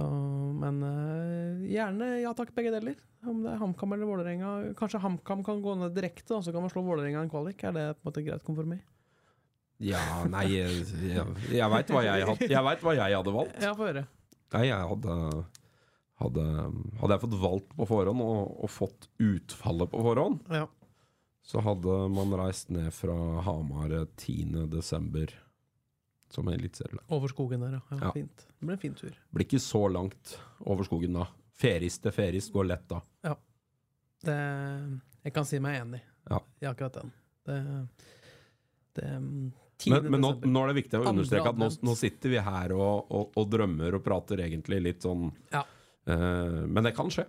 men 0.60 0.78
eh, 0.88 1.64
gjerne 1.74 2.08
ja 2.22 2.32
takk, 2.38 2.54
begge 2.56 2.72
deler. 2.72 2.96
Om 3.28 3.42
det 3.44 3.52
er 3.54 3.60
HamKam 3.60 3.94
eller 3.96 4.08
Vålerenga. 4.08 4.52
Kanskje 4.80 5.02
HamKam 5.04 5.44
kan 5.44 5.60
gå 5.64 5.74
ned 5.80 5.96
direkte, 5.96 6.38
og 6.38 6.44
så 6.46 6.54
kan 6.56 6.64
man 6.64 6.72
slå 6.72 6.84
Vålerenga 6.88 7.20
i 7.20 7.26
en 7.28 7.32
kvalik. 7.32 7.64
Er 7.68 7.76
det 7.76 7.86
på 7.98 8.04
en 8.06 8.10
måte 8.12 8.24
greit 8.26 8.46
kompromiss? 8.48 8.84
Ja, 9.84 10.00
nei 10.30 10.46
Jeg, 10.54 10.84
jeg, 11.02 11.26
jeg 11.58 11.70
veit 11.74 11.90
hva, 11.92 12.00
hva 12.00 12.94
jeg 12.96 13.18
hadde 13.20 13.34
valgt. 13.36 13.58
Ja, 13.60 13.74
få 13.76 13.90
høre. 13.90 14.06
Nei, 14.54 14.66
jeg 14.70 14.90
hadde 14.94 15.18
Hadde, 16.24 16.44
hadde 17.02 17.16
jeg 17.18 17.22
fått 17.24 17.34
valgt 17.42 17.72
på 17.76 17.86
forhånd 17.90 18.22
og, 18.24 18.52
og 18.64 18.70
fått 18.72 19.08
utfallet 19.20 19.90
på 19.92 20.04
forhånd, 20.06 20.44
Ja. 20.54 20.68
så 21.44 21.60
hadde 21.66 21.96
man 22.14 22.32
reist 22.40 22.70
ned 22.72 22.94
fra 22.96 23.16
Hamar 23.44 23.92
10. 24.16 24.70
som 26.34 26.48
eliteserielag. 26.52 27.06
Over 27.14 27.32
skogen 27.32 27.62
der, 27.66 27.78
ja. 27.78 27.82
ja, 27.94 28.00
Ja. 28.08 28.12
Fint. 28.16 28.46
Det 28.60 28.66
blir 28.68 28.76
en 28.78 28.82
fin 28.82 28.96
tur. 28.98 29.16
Blir 29.34 29.46
ikke 29.48 29.62
så 29.64 29.84
langt 29.92 30.38
over 30.66 30.84
skogen 30.88 31.14
da. 31.20 31.28
Ferist 31.54 32.02
til 32.04 32.12
ferist 32.16 32.52
går 32.54 32.66
lett 32.72 32.88
da. 32.90 33.02
Det, 34.24 34.38
jeg 35.28 35.34
kan 35.36 35.46
si 35.48 35.60
meg 35.60 35.82
enig 35.82 36.00
Ja. 36.32 36.40
i 36.64 36.66
akkurat 36.70 36.94
den. 37.02 37.12
Det, 37.46 37.58
det 38.96 39.08
Men, 39.92 40.06
men 40.14 40.22
nå, 40.24 40.30
nå 40.48 40.62
er 40.64 40.72
det 40.72 40.78
viktig 40.84 41.00
å 41.02 41.10
understreke 41.12 41.50
at 41.52 41.58
nå, 41.60 41.68
nå 41.84 41.96
sitter 42.00 42.32
vi 42.32 42.40
her 42.40 42.72
og, 42.78 43.10
og, 43.12 43.34
og 43.36 43.50
drømmer 43.52 43.98
og 43.98 44.04
prater 44.06 44.40
egentlig 44.46 44.80
litt 44.86 45.04
sånn 45.04 45.26
Ja. 45.52 45.66
uh, 46.08 46.64
Men 46.72 46.88
det 46.88 46.94
kan 46.96 47.12
skje. 47.12 47.26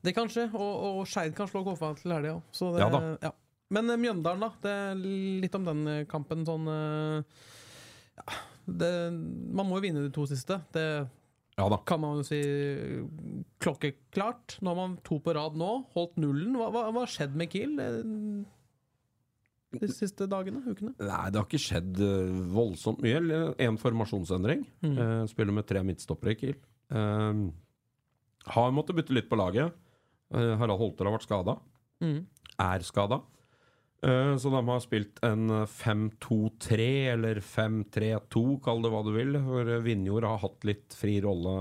Det 0.00 0.14
kan 0.16 0.30
skje, 0.32 0.46
og, 0.54 0.74
og 1.02 1.06
Skeid 1.10 1.34
kan 1.36 1.48
slå 1.50 1.64
KFA 1.66 1.92
til 1.98 2.14
helga 2.14 2.36
òg. 2.38 2.42
Det- 2.56 2.80
Ja 2.80 2.88
da. 2.94 3.00
ja. 3.28 3.32
Men 3.70 3.90
eh, 3.92 3.98
Mjøndalen, 4.00 4.40
da. 4.40 4.48
Det 4.64 4.74
litt 5.42 5.54
om 5.58 5.64
den 5.66 6.06
kampen 6.08 6.46
sånn 6.48 6.68
eh, 6.72 7.40
ja, 8.18 8.24
det, 8.68 8.90
Man 9.14 9.68
må 9.68 9.78
jo 9.78 9.84
vinne 9.86 10.02
de 10.04 10.10
to 10.14 10.26
siste. 10.28 10.58
Det 10.74 10.84
Ja 11.58 11.66
da. 11.72 11.78
kan 11.88 12.00
man 12.02 12.20
jo 12.20 12.26
si 12.26 12.38
klokkeklart. 13.62 14.58
Nå 14.62 14.72
har 14.74 14.78
man 14.78 14.96
to 15.06 15.18
på 15.22 15.34
rad 15.34 15.56
nå. 15.58 15.70
Holdt 15.96 16.18
nullen. 16.20 16.54
Hva 16.58 16.84
har 16.92 17.10
skjedd 17.10 17.34
med 17.38 17.50
Kiel 17.52 17.78
eh, 17.82 17.98
de 19.78 19.88
siste 19.92 20.28
dagene? 20.30 20.62
Ukene? 20.64 20.94
Nei, 21.00 21.24
det 21.32 21.40
har 21.40 21.46
ikke 21.48 21.60
skjedd 21.60 21.98
eh, 22.04 22.36
voldsomt 22.54 23.02
mye. 23.04 23.20
En 23.64 23.80
formasjonsendring. 23.80 24.62
Mm. 24.84 24.94
Eh, 24.94 25.24
spiller 25.32 25.56
med 25.58 25.66
tre 25.68 25.82
midtstoppere 25.86 26.34
i 26.36 26.38
Kiel. 26.40 26.60
Eh, 26.92 27.42
har 28.54 28.72
måttet 28.76 28.96
bytte 28.96 29.16
litt 29.16 29.28
på 29.30 29.38
laget. 29.38 29.74
Harald 30.28 30.76
Holter 30.76 31.08
har 31.08 31.14
vært 31.14 31.24
skada. 31.24 31.54
Mm. 32.04 32.18
Er 32.60 32.82
skada. 32.84 33.22
Eh, 34.06 34.36
så 34.38 34.50
de 34.52 34.60
har 34.68 34.80
spilt 34.84 35.18
en 35.26 35.48
5-2-3 35.66 36.84
eller 37.14 37.40
5-3-2, 37.42 38.42
kall 38.62 38.82
det 38.84 38.92
hva 38.92 39.02
du 39.06 39.12
vil. 39.16 39.32
For 39.46 39.62
eh, 39.74 39.84
Vinjord 39.84 40.24
har 40.28 40.38
hatt 40.44 40.60
litt 40.68 40.88
fri 40.98 41.14
rolle. 41.24 41.54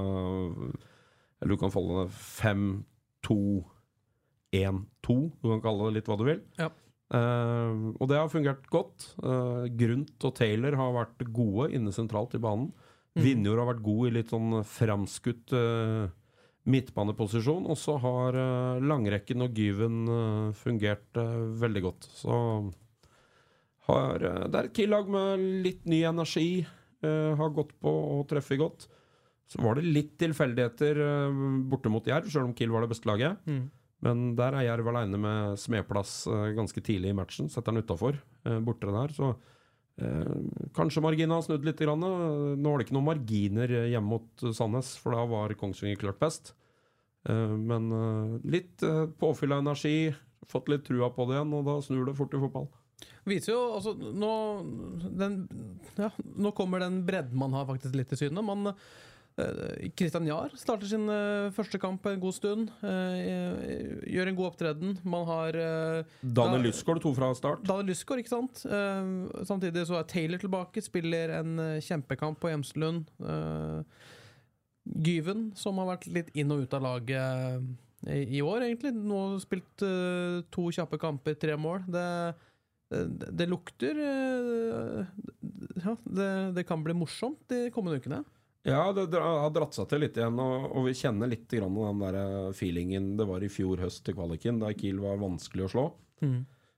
Eller 1.41 1.53
du 1.53 1.59
kan 1.61 1.73
kalle 1.73 1.93
det 2.03 2.11
5-2-1-2. 2.17 5.17
Du 5.41 5.45
kan 5.53 5.63
kalle 5.65 5.81
det 5.87 5.95
litt 5.97 6.09
hva 6.11 6.19
du 6.19 6.25
vil. 6.29 6.41
Ja. 6.59 6.69
Uh, 7.07 7.95
og 8.03 8.09
det 8.11 8.17
har 8.19 8.27
fungert 8.27 8.65
godt. 8.67 9.15
Uh, 9.23 9.63
Grunt 9.79 10.19
og 10.27 10.33
Taylor 10.35 10.75
har 10.75 10.91
vært 10.91 11.23
gode 11.31 11.71
inne 11.77 11.93
sentralt 11.95 12.35
i 12.35 12.43
banen. 12.43 12.67
Mm. 13.17 13.23
Vinjord 13.23 13.61
har 13.61 13.69
vært 13.71 13.85
god 13.85 14.09
i 14.09 14.15
litt 14.19 14.33
sånn 14.33 14.51
framskutt 14.67 15.53
eh, 15.57 16.05
midtbaneposisjon. 16.67 17.67
Og 17.71 17.79
så 17.79 17.97
har 18.03 18.37
eh, 18.37 18.83
langrekken 18.83 19.45
og 19.45 19.55
Gyven 19.57 20.03
eh, 20.11 20.57
fungert 20.57 21.19
eh, 21.19 21.39
veldig 21.63 21.83
godt. 21.87 22.09
Så 22.17 22.35
har, 23.87 24.19
det 24.19 24.51
er 24.51 24.67
et 24.67 24.75
Kiel-lag 24.75 25.07
med 25.07 25.47
litt 25.63 25.85
ny 25.87 26.01
energi. 26.09 26.65
har 26.99 27.51
gått 27.55 27.69
på 27.79 27.87
og 27.87 28.25
treffet 28.27 28.59
godt. 28.59 28.87
Så 29.47 29.61
var 29.63 29.77
det 29.77 29.85
litt 29.87 30.17
tilfeldigheter 30.19 30.99
borte 31.71 31.87
mot 31.87 32.03
Jerv, 32.03 32.27
sjøl 32.27 32.49
om 32.49 32.55
Kiel 32.57 32.73
var 32.73 32.83
det 32.83 32.89
beste 32.91 33.07
laget. 33.07 33.39
Mm. 33.47 33.69
Men 34.03 34.25
der 34.35 34.57
er 34.57 34.65
Jerv 34.67 34.89
aleine 34.91 35.21
med 35.23 35.55
smedplass 35.61 36.25
ganske 36.57 36.83
tidlig 36.83 37.13
i 37.13 37.15
matchen. 37.15 37.47
Setter 37.47 37.71
den 37.71 37.85
utafor, 37.87 38.19
borte 38.65 38.91
der. 38.91 39.15
Så 39.15 39.31
kanskje 40.77 41.01
marginene 41.01 41.39
har 41.39 41.45
snudd 41.45 41.65
litt. 41.65 41.79
Grann. 41.81 42.03
Eh, 42.05 42.55
Nå 42.59 42.69
var 42.69 42.77
det 42.79 42.87
ikke 42.87 42.97
noen 42.97 43.09
marginer 43.09 43.71
eh, 43.73 43.89
hjemme 43.93 44.11
mot 44.13 44.43
eh, 44.45 44.53
Sandnes, 44.53 44.93
for 45.01 45.15
da 45.17 45.23
var 45.29 45.55
Kongsvinger 45.57 45.97
klart 46.01 46.19
best. 46.21 46.53
Eh, 47.27 47.55
men 47.57 47.89
eh, 47.97 48.35
litt 48.57 48.85
påfyll 49.17 49.55
av 49.55 49.63
energi, 49.65 50.13
fått 50.47 50.69
litt 50.71 50.85
trua 50.87 51.09
på 51.13 51.25
det 51.27 51.39
igjen, 51.39 51.55
og 51.57 51.65
da 51.67 51.79
snur 51.83 52.05
det 52.07 52.15
fort 52.19 52.35
i 52.37 52.41
fotball. 52.43 52.69
Viser 53.27 53.51
jo 53.51 53.59
altså 53.75 53.91
nå, 53.97 54.31
den, 55.19 55.41
ja, 55.99 56.07
nå 56.39 56.53
kommer 56.55 56.79
den 56.81 57.01
bredden 57.05 57.37
man 57.37 57.53
har, 57.57 57.67
faktisk 57.67 57.97
litt 57.97 58.09
til 58.13 58.21
syne. 58.21 58.45
Man 58.45 58.71
eh, 58.71 58.87
Christian 59.37 60.25
Jahr 60.25 60.53
starter 60.57 60.89
sin 60.89 61.05
eh, 61.13 61.51
første 61.53 61.77
kamp 61.77 62.05
en 62.09 62.21
god 62.23 62.33
stund. 62.33 62.71
eh, 62.81 64.01
gjør 64.09 64.31
en 64.31 64.37
god 64.39 64.49
opptreden. 64.49 64.97
Man 65.05 65.27
har 65.29 65.59
Daniel 66.21 66.65
Lysgaard 66.65 67.03
to 67.05 67.13
fra 67.13 67.29
start. 67.37 67.61
Daniel 67.67 67.91
Lysgaard, 67.93 68.23
ikke 68.23 68.33
sant? 68.33 68.65
Eh, 68.65 69.43
samtidig 69.45 69.85
så 69.89 69.99
er 69.99 70.09
Taylor 70.09 70.41
tilbake, 70.41 70.81
spiller 70.81 71.37
en 71.37 71.59
eh, 71.61 71.81
kjempekamp 71.85 72.41
på 72.41 72.49
Hjemslund. 72.49 73.11
Uh, 73.21 73.85
Gyven, 74.95 75.51
som 75.57 75.79
har 75.81 75.89
vært 75.91 76.07
litt 76.11 76.29
inn 76.37 76.51
og 76.53 76.63
ut 76.65 76.75
av 76.77 76.85
laget 76.85 77.63
eh, 78.07 78.23
i, 78.23 78.41
år, 78.41 78.67
egentlig. 78.67 78.93
Nå 78.95 79.23
har 79.23 79.41
spilt 79.43 79.85
eh, 79.85 80.39
to 80.53 80.67
kjappe 80.73 80.99
kamper, 81.01 81.37
tre 81.39 81.57
mål. 81.59 81.83
Det, 81.91 82.07
det, 82.93 83.31
det 83.41 83.49
lukter 83.51 83.99
eh, 84.03 85.13
Ja, 85.83 85.97
det, 86.05 86.31
det 86.57 86.67
kan 86.69 86.83
bli 86.85 86.95
morsomt 86.97 87.41
de 87.51 87.67
kommende 87.75 88.01
ukene. 88.01 88.23
Ja, 88.67 88.91
det 88.91 89.07
det 89.13 89.21
har 89.23 89.53
dratt 89.55 89.77
seg 89.77 89.87
til 89.87 90.03
litt 90.03 90.17
igjen, 90.19 90.39
og, 90.43 90.67
og 90.75 90.89
vi 90.89 90.97
kjenner 90.97 91.29
litt 91.31 91.47
grann 91.47 91.77
den 91.77 92.01
der 92.03 92.19
eh, 92.19 92.53
feelingen 92.57 93.13
det 93.19 93.27
var 93.29 93.43
i 93.43 93.51
fjor 93.51 93.79
høst 93.79 94.03
til 94.03 94.17
kvaliken, 94.17 94.59
da 94.63 94.73
Kiel 94.75 94.99
var 95.03 95.21
vanskelig 95.21 95.67
å 95.67 95.71
slå. 95.71 95.85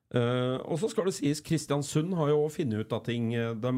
Eh, 0.09 0.57
og 0.65 0.79
så 0.81 0.89
skal 0.89 1.09
det 1.09 1.15
sies, 1.17 1.41
Kristiansund 1.45 2.15
har 2.17 2.31
jo 2.31 2.47
funnet 2.53 2.85
ut 2.85 2.93
av 2.93 3.03
ting 3.05 3.31
eh, 3.37 3.55
de 3.57 3.73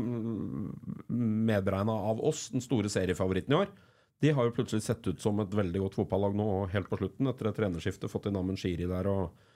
medregna 1.12 1.96
av 2.12 2.22
oss, 2.24 2.50
den 2.54 2.64
store 2.64 2.92
seriefavoritten 2.92 3.56
i 3.56 3.60
år. 3.62 3.72
De 4.22 4.32
har 4.36 4.48
jo 4.48 4.54
plutselig 4.56 4.86
sett 4.86 5.08
ut 5.08 5.24
som 5.24 5.40
et 5.44 5.56
veldig 5.58 5.82
godt 5.88 5.98
fotballag 5.98 6.36
nå, 6.38 6.48
helt 6.72 6.92
på 6.92 7.00
slutten, 7.00 7.32
etter 7.32 7.50
et 7.50 7.58
trenerskifte, 7.58 8.12
fått 8.12 8.30
inn 8.30 8.38
Amund 8.40 8.60
Shiri 8.62 8.86
der. 8.92 9.10
Og, 9.10 9.48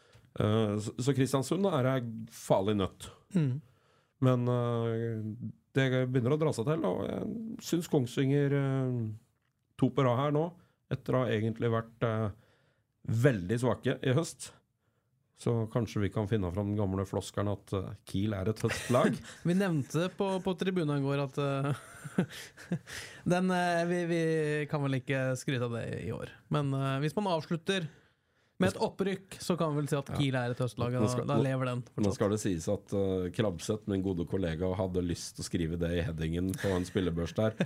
uh, 0.42 0.74
så, 0.82 1.14
Kristiansund 1.14 1.70
er 1.70 1.92
ei 1.92 2.00
farlig 2.34 2.74
nøtt. 2.80 3.12
Men 4.24 4.48
eh, 4.48 5.24
det 5.76 5.88
begynner 6.08 6.36
å 6.36 6.40
dra 6.40 6.54
seg 6.56 6.68
til, 6.70 6.84
og 6.88 7.06
jeg 7.10 7.64
syns 7.68 7.90
Kongsvinger 7.92 8.56
eh, 8.60 9.00
to 9.80 9.92
på 9.92 10.06
rad 10.06 10.22
her 10.22 10.36
nå, 10.36 10.50
etter 10.94 11.18
å 11.18 11.24
ha 11.24 11.34
egentlig 11.34 11.72
vært 11.74 12.06
eh, 12.08 12.30
veldig 13.26 13.58
svake 13.62 13.98
i 14.00 14.14
høst. 14.16 14.52
Så 15.36 15.52
kanskje 15.68 16.06
vi 16.06 16.10
kan 16.14 16.30
finne 16.32 16.48
fram 16.54 16.70
den 16.70 16.80
gamle 16.80 17.04
floskelen 17.04 17.52
at 17.52 17.74
Kiel 18.08 18.38
er 18.38 18.48
et 18.48 18.62
høstlag. 18.64 19.18
Vi 19.50 19.52
nevnte 19.58 20.06
på, 20.16 20.30
på 20.40 20.54
tribunen 20.56 21.02
i 21.02 21.04
går 21.04 21.26
at 21.26 21.40
den, 23.34 23.52
vi, 23.90 24.00
vi 24.08 24.22
kan 24.72 24.80
vel 24.86 24.96
ikke 25.02 25.26
skryte 25.36 25.68
av 25.68 25.76
det 25.76 26.06
i 26.06 26.14
år. 26.16 26.32
Men 26.56 26.72
hvis 27.04 27.18
man 27.20 27.28
avslutter 27.34 27.84
med 28.62 28.72
et 28.72 28.78
opprykk, 28.80 29.36
så 29.44 29.58
kan 29.60 29.74
vi 29.74 29.82
vel 29.82 29.90
si 29.92 29.98
at 29.98 30.10
Kiel 30.16 30.38
er 30.40 30.54
et 30.54 30.62
høstlag. 30.64 30.96
Da, 30.96 31.24
da 31.28 31.38
lever 31.44 31.70
den. 31.72 31.84
Nå 32.06 32.14
skal 32.16 32.32
det 32.32 32.40
sies 32.40 32.68
at 32.72 32.94
uh, 32.96 33.28
Krabseth, 33.36 33.90
min 33.92 34.04
gode 34.06 34.28
kollega, 34.32 34.70
hadde 34.80 35.04
lyst 35.04 35.36
til 35.36 35.44
å 35.44 35.48
skrive 35.50 35.80
det 35.82 35.92
i 35.98 36.04
headingen 36.06 36.54
på 36.62 36.72
en 36.72 36.88
spillebørs 36.88 37.36
der. 37.36 37.58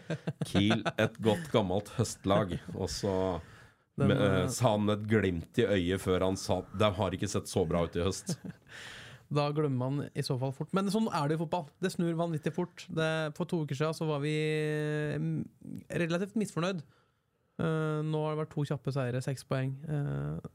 Kiel, 0.49 0.81
et 0.95 1.21
godt 1.21 1.51
gammelt 1.53 1.93
høstlag. 1.99 2.57
Og 2.73 2.89
så 2.89 3.13
Den, 3.99 4.09
med, 4.09 4.17
eh, 4.17 4.37
eh, 4.41 4.49
sa 4.55 4.73
han 4.73 4.89
et 4.95 5.05
glimt 5.11 5.61
i 5.61 5.67
øyet 5.67 6.01
før 6.01 6.25
han 6.29 6.39
sa 6.39 6.63
at 6.63 6.77
de 6.81 6.91
har 6.97 7.17
ikke 7.17 7.29
sett 7.29 7.51
så 7.51 7.67
bra 7.69 7.85
ut 7.85 7.99
i 7.99 8.05
høst. 8.05 8.37
Da 9.29 9.43
glemmer 9.53 9.77
man 9.77 9.97
i 10.17 10.23
så 10.25 10.39
fall 10.41 10.49
fort. 10.57 10.71
Men 10.73 10.87
sånn 10.89 11.05
er 11.13 11.27
det 11.29 11.35
i 11.35 11.39
fotball. 11.43 11.67
Det 11.77 11.91
snur 11.93 12.15
vanvittig 12.17 12.49
fort. 12.49 12.87
Det, 12.89 13.09
for 13.37 13.45
to 13.45 13.59
uker 13.61 13.77
siden 13.77 13.93
så 13.93 14.07
var 14.09 14.23
vi 14.23 14.31
mm, 15.21 15.35
relativt 16.01 16.33
misfornøyd 16.41 16.81
Uh, 17.59 17.99
nå 18.07 18.21
har 18.23 18.33
det 18.35 18.39
vært 18.45 18.53
to 18.53 18.63
kjappe 18.69 18.91
seire, 18.95 19.19
seks 19.23 19.43
poeng. 19.47 19.73
Eh, 19.91 20.49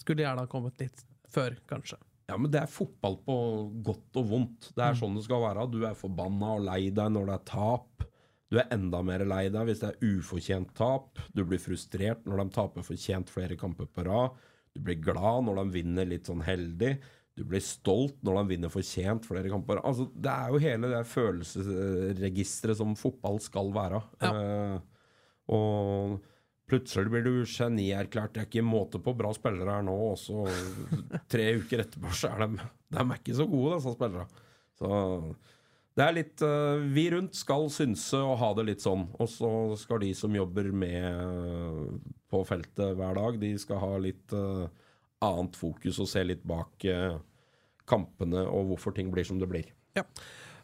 skulle 0.00 0.24
gjerne 0.24 0.44
ha 0.44 0.50
kommet 0.50 0.80
litt 0.82 1.04
før, 1.30 1.56
kanskje. 1.70 1.98
Ja, 2.30 2.38
men 2.40 2.48
det 2.52 2.62
er 2.62 2.70
fotball 2.70 3.18
på 3.26 3.36
godt 3.84 4.18
og 4.20 4.28
vondt. 4.30 4.70
Det 4.76 4.84
er 4.84 4.96
sånn 4.96 5.16
det 5.18 5.26
skal 5.26 5.42
være. 5.44 5.66
Du 5.72 5.82
er 5.84 5.98
forbanna 5.98 6.54
og 6.56 6.64
lei 6.64 6.88
deg 6.94 7.12
når 7.12 7.28
det 7.28 7.34
er 7.36 7.48
tap. 7.50 8.06
Du 8.52 8.60
er 8.60 8.70
enda 8.72 9.00
mer 9.04 9.24
lei 9.28 9.48
deg 9.52 9.68
hvis 9.68 9.82
det 9.82 9.90
er 9.90 10.14
ufortjent 10.14 10.72
tap. 10.78 11.20
Du 11.36 11.42
blir 11.44 11.60
frustrert 11.60 12.24
når 12.28 12.40
de 12.40 12.54
taper 12.54 12.86
fortjent 12.86 13.32
flere 13.32 13.58
kamper 13.60 13.90
på 13.92 14.06
rad. 14.08 14.40
Du 14.74 14.80
blir 14.86 15.02
glad 15.04 15.44
når 15.46 15.60
de 15.60 15.76
vinner 15.76 16.08
litt 16.08 16.30
sånn 16.30 16.44
heldig. 16.46 16.94
Du 17.34 17.42
blir 17.50 17.62
stolt 17.66 18.20
når 18.24 18.40
de 18.40 18.54
vinner 18.54 18.72
fortjent 18.72 19.26
flere 19.26 19.50
kamper. 19.50 19.82
Altså, 19.84 20.06
det 20.14 20.30
er 20.32 20.52
jo 20.54 20.62
hele 20.62 20.90
det 20.92 21.02
følelsesregisteret 21.10 22.78
som 22.78 22.94
fotball 22.98 23.40
skal 23.42 23.72
være. 23.74 24.00
Eh, 24.24 24.76
og 25.54 26.20
plutselig 26.70 27.12
blir 27.12 27.26
du 27.26 27.32
genierklært. 27.48 28.34
Det 28.34 28.42
er 28.42 28.48
ikke 28.48 28.64
måte 28.66 29.00
på 29.02 29.14
bra 29.16 29.32
spillere 29.36 29.78
her 29.78 29.84
nå, 29.86 29.96
og 30.12 30.18
så 30.20 30.46
tre 31.32 31.50
uker 31.60 31.84
etterpå 31.84 32.12
så 32.14 32.32
er 32.32 32.46
de 32.46 32.70
De 32.94 33.02
er 33.02 33.18
ikke 33.18 33.36
så 33.36 33.48
gode, 33.50 33.78
disse 33.78 33.96
spillerne. 33.96 34.44
Så 34.78 34.88
det 35.94 36.02
er 36.02 36.16
litt 36.16 36.42
eh, 36.42 36.84
Vi 36.94 37.04
rundt 37.14 37.36
skal 37.38 37.68
synse 37.72 38.18
og 38.18 38.38
ha 38.40 38.50
det 38.58 38.66
litt 38.70 38.84
sånn. 38.84 39.06
Og 39.22 39.30
så 39.30 39.50
skal 39.80 40.02
de 40.02 40.10
som 40.18 40.34
jobber 40.34 40.70
med 40.74 41.04
eh, 41.04 41.84
på 42.30 42.42
feltet 42.48 42.96
hver 42.98 43.20
dag, 43.20 43.38
de 43.42 43.52
skal 43.62 43.82
ha 43.82 43.92
litt 44.02 44.34
eh, 44.34 44.64
annet 45.24 45.56
fokus 45.56 46.00
og 46.02 46.10
se 46.10 46.24
litt 46.26 46.42
bak 46.44 46.84
kampene 47.88 48.42
og 48.44 48.72
hvorfor 48.72 48.92
ting 48.96 49.08
blir 49.12 49.24
som 49.24 49.38
det 49.40 49.48
blir. 49.48 49.70
Ja. 49.96 50.04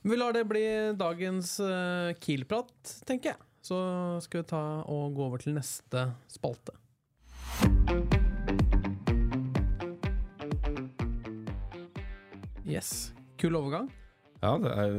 Vi 0.04 0.16
lar 0.16 0.34
det 0.36 0.42
bli 0.48 0.64
dagens 1.00 1.54
Kiel-prat, 2.20 2.72
tenker 3.08 3.32
jeg. 3.32 3.49
Så 3.62 3.76
skal 4.24 4.42
vi 4.42 4.48
ta 4.54 4.62
og 4.88 5.14
gå 5.16 5.26
over 5.26 5.42
til 5.42 5.54
neste 5.56 6.06
spalte. 6.32 6.76
Yes. 12.66 13.12
Kul 13.40 13.56
overgang. 13.56 13.88
Ja, 14.42 14.54
det 14.60 14.70
er 14.72 14.94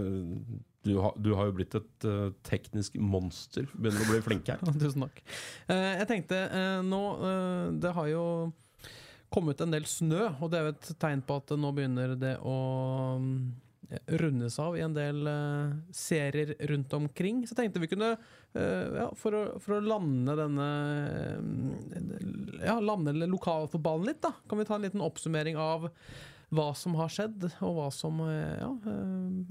Du, 0.84 0.96
har- 0.98 1.13
du 1.22 1.36
har 1.38 1.46
jo 1.46 1.51
blitt 1.53 1.75
et 1.77 2.06
uh, 2.10 2.32
teknisk 2.44 2.96
monster. 2.98 3.68
Begynner 3.77 4.01
å 4.01 4.10
bli 4.15 4.22
flink 4.25 4.48
her. 4.50 4.58
Tusen 4.82 5.03
takk. 5.06 5.20
Uh, 5.70 5.91
jeg 6.01 6.08
tenkte 6.10 6.39
uh, 6.50 6.80
nå 6.82 7.01
Det 7.77 7.91
har 7.94 8.08
jo 8.10 8.24
kommet 9.32 9.62
en 9.63 9.72
del 9.72 9.86
snø, 9.88 10.25
og 10.41 10.50
det 10.51 10.58
er 10.60 10.65
jo 10.65 10.72
et 10.74 10.89
tegn 11.00 11.22
på 11.24 11.38
at 11.39 11.53
nå 11.56 11.70
begynner 11.77 12.18
det 12.20 12.34
å 12.44 12.56
mm, 13.22 13.36
rundes 14.07 14.60
av 14.60 14.77
i 14.77 14.81
en 14.81 14.93
del 14.95 15.27
uh, 15.27 15.74
serier 15.91 16.55
rundt 16.60 16.93
omkring. 16.93 17.48
Så 17.48 17.55
tenkte 17.55 17.81
vi 17.81 17.89
kunne, 17.91 18.13
uh, 18.55 18.88
ja, 18.98 19.07
for, 19.17 19.36
å, 19.36 19.43
for 19.63 19.77
å 19.77 19.86
lande 19.86 20.36
denne 20.39 20.67
uh, 21.38 22.65
Ja, 22.65 22.79
lande 22.79 23.13
lokalfotballen 23.25 24.12
litt, 24.12 24.21
da, 24.24 24.33
kan 24.50 24.62
vi 24.62 24.67
ta 24.67 24.77
en 24.77 24.86
liten 24.86 25.03
oppsummering 25.03 25.57
av 25.60 25.89
hva 26.51 26.74
som 26.75 26.98
har 27.00 27.07
skjedd, 27.07 27.45
og 27.63 27.77
hva 27.77 27.86
som, 27.95 28.17
eh, 28.27 28.57
ja, 28.60 28.67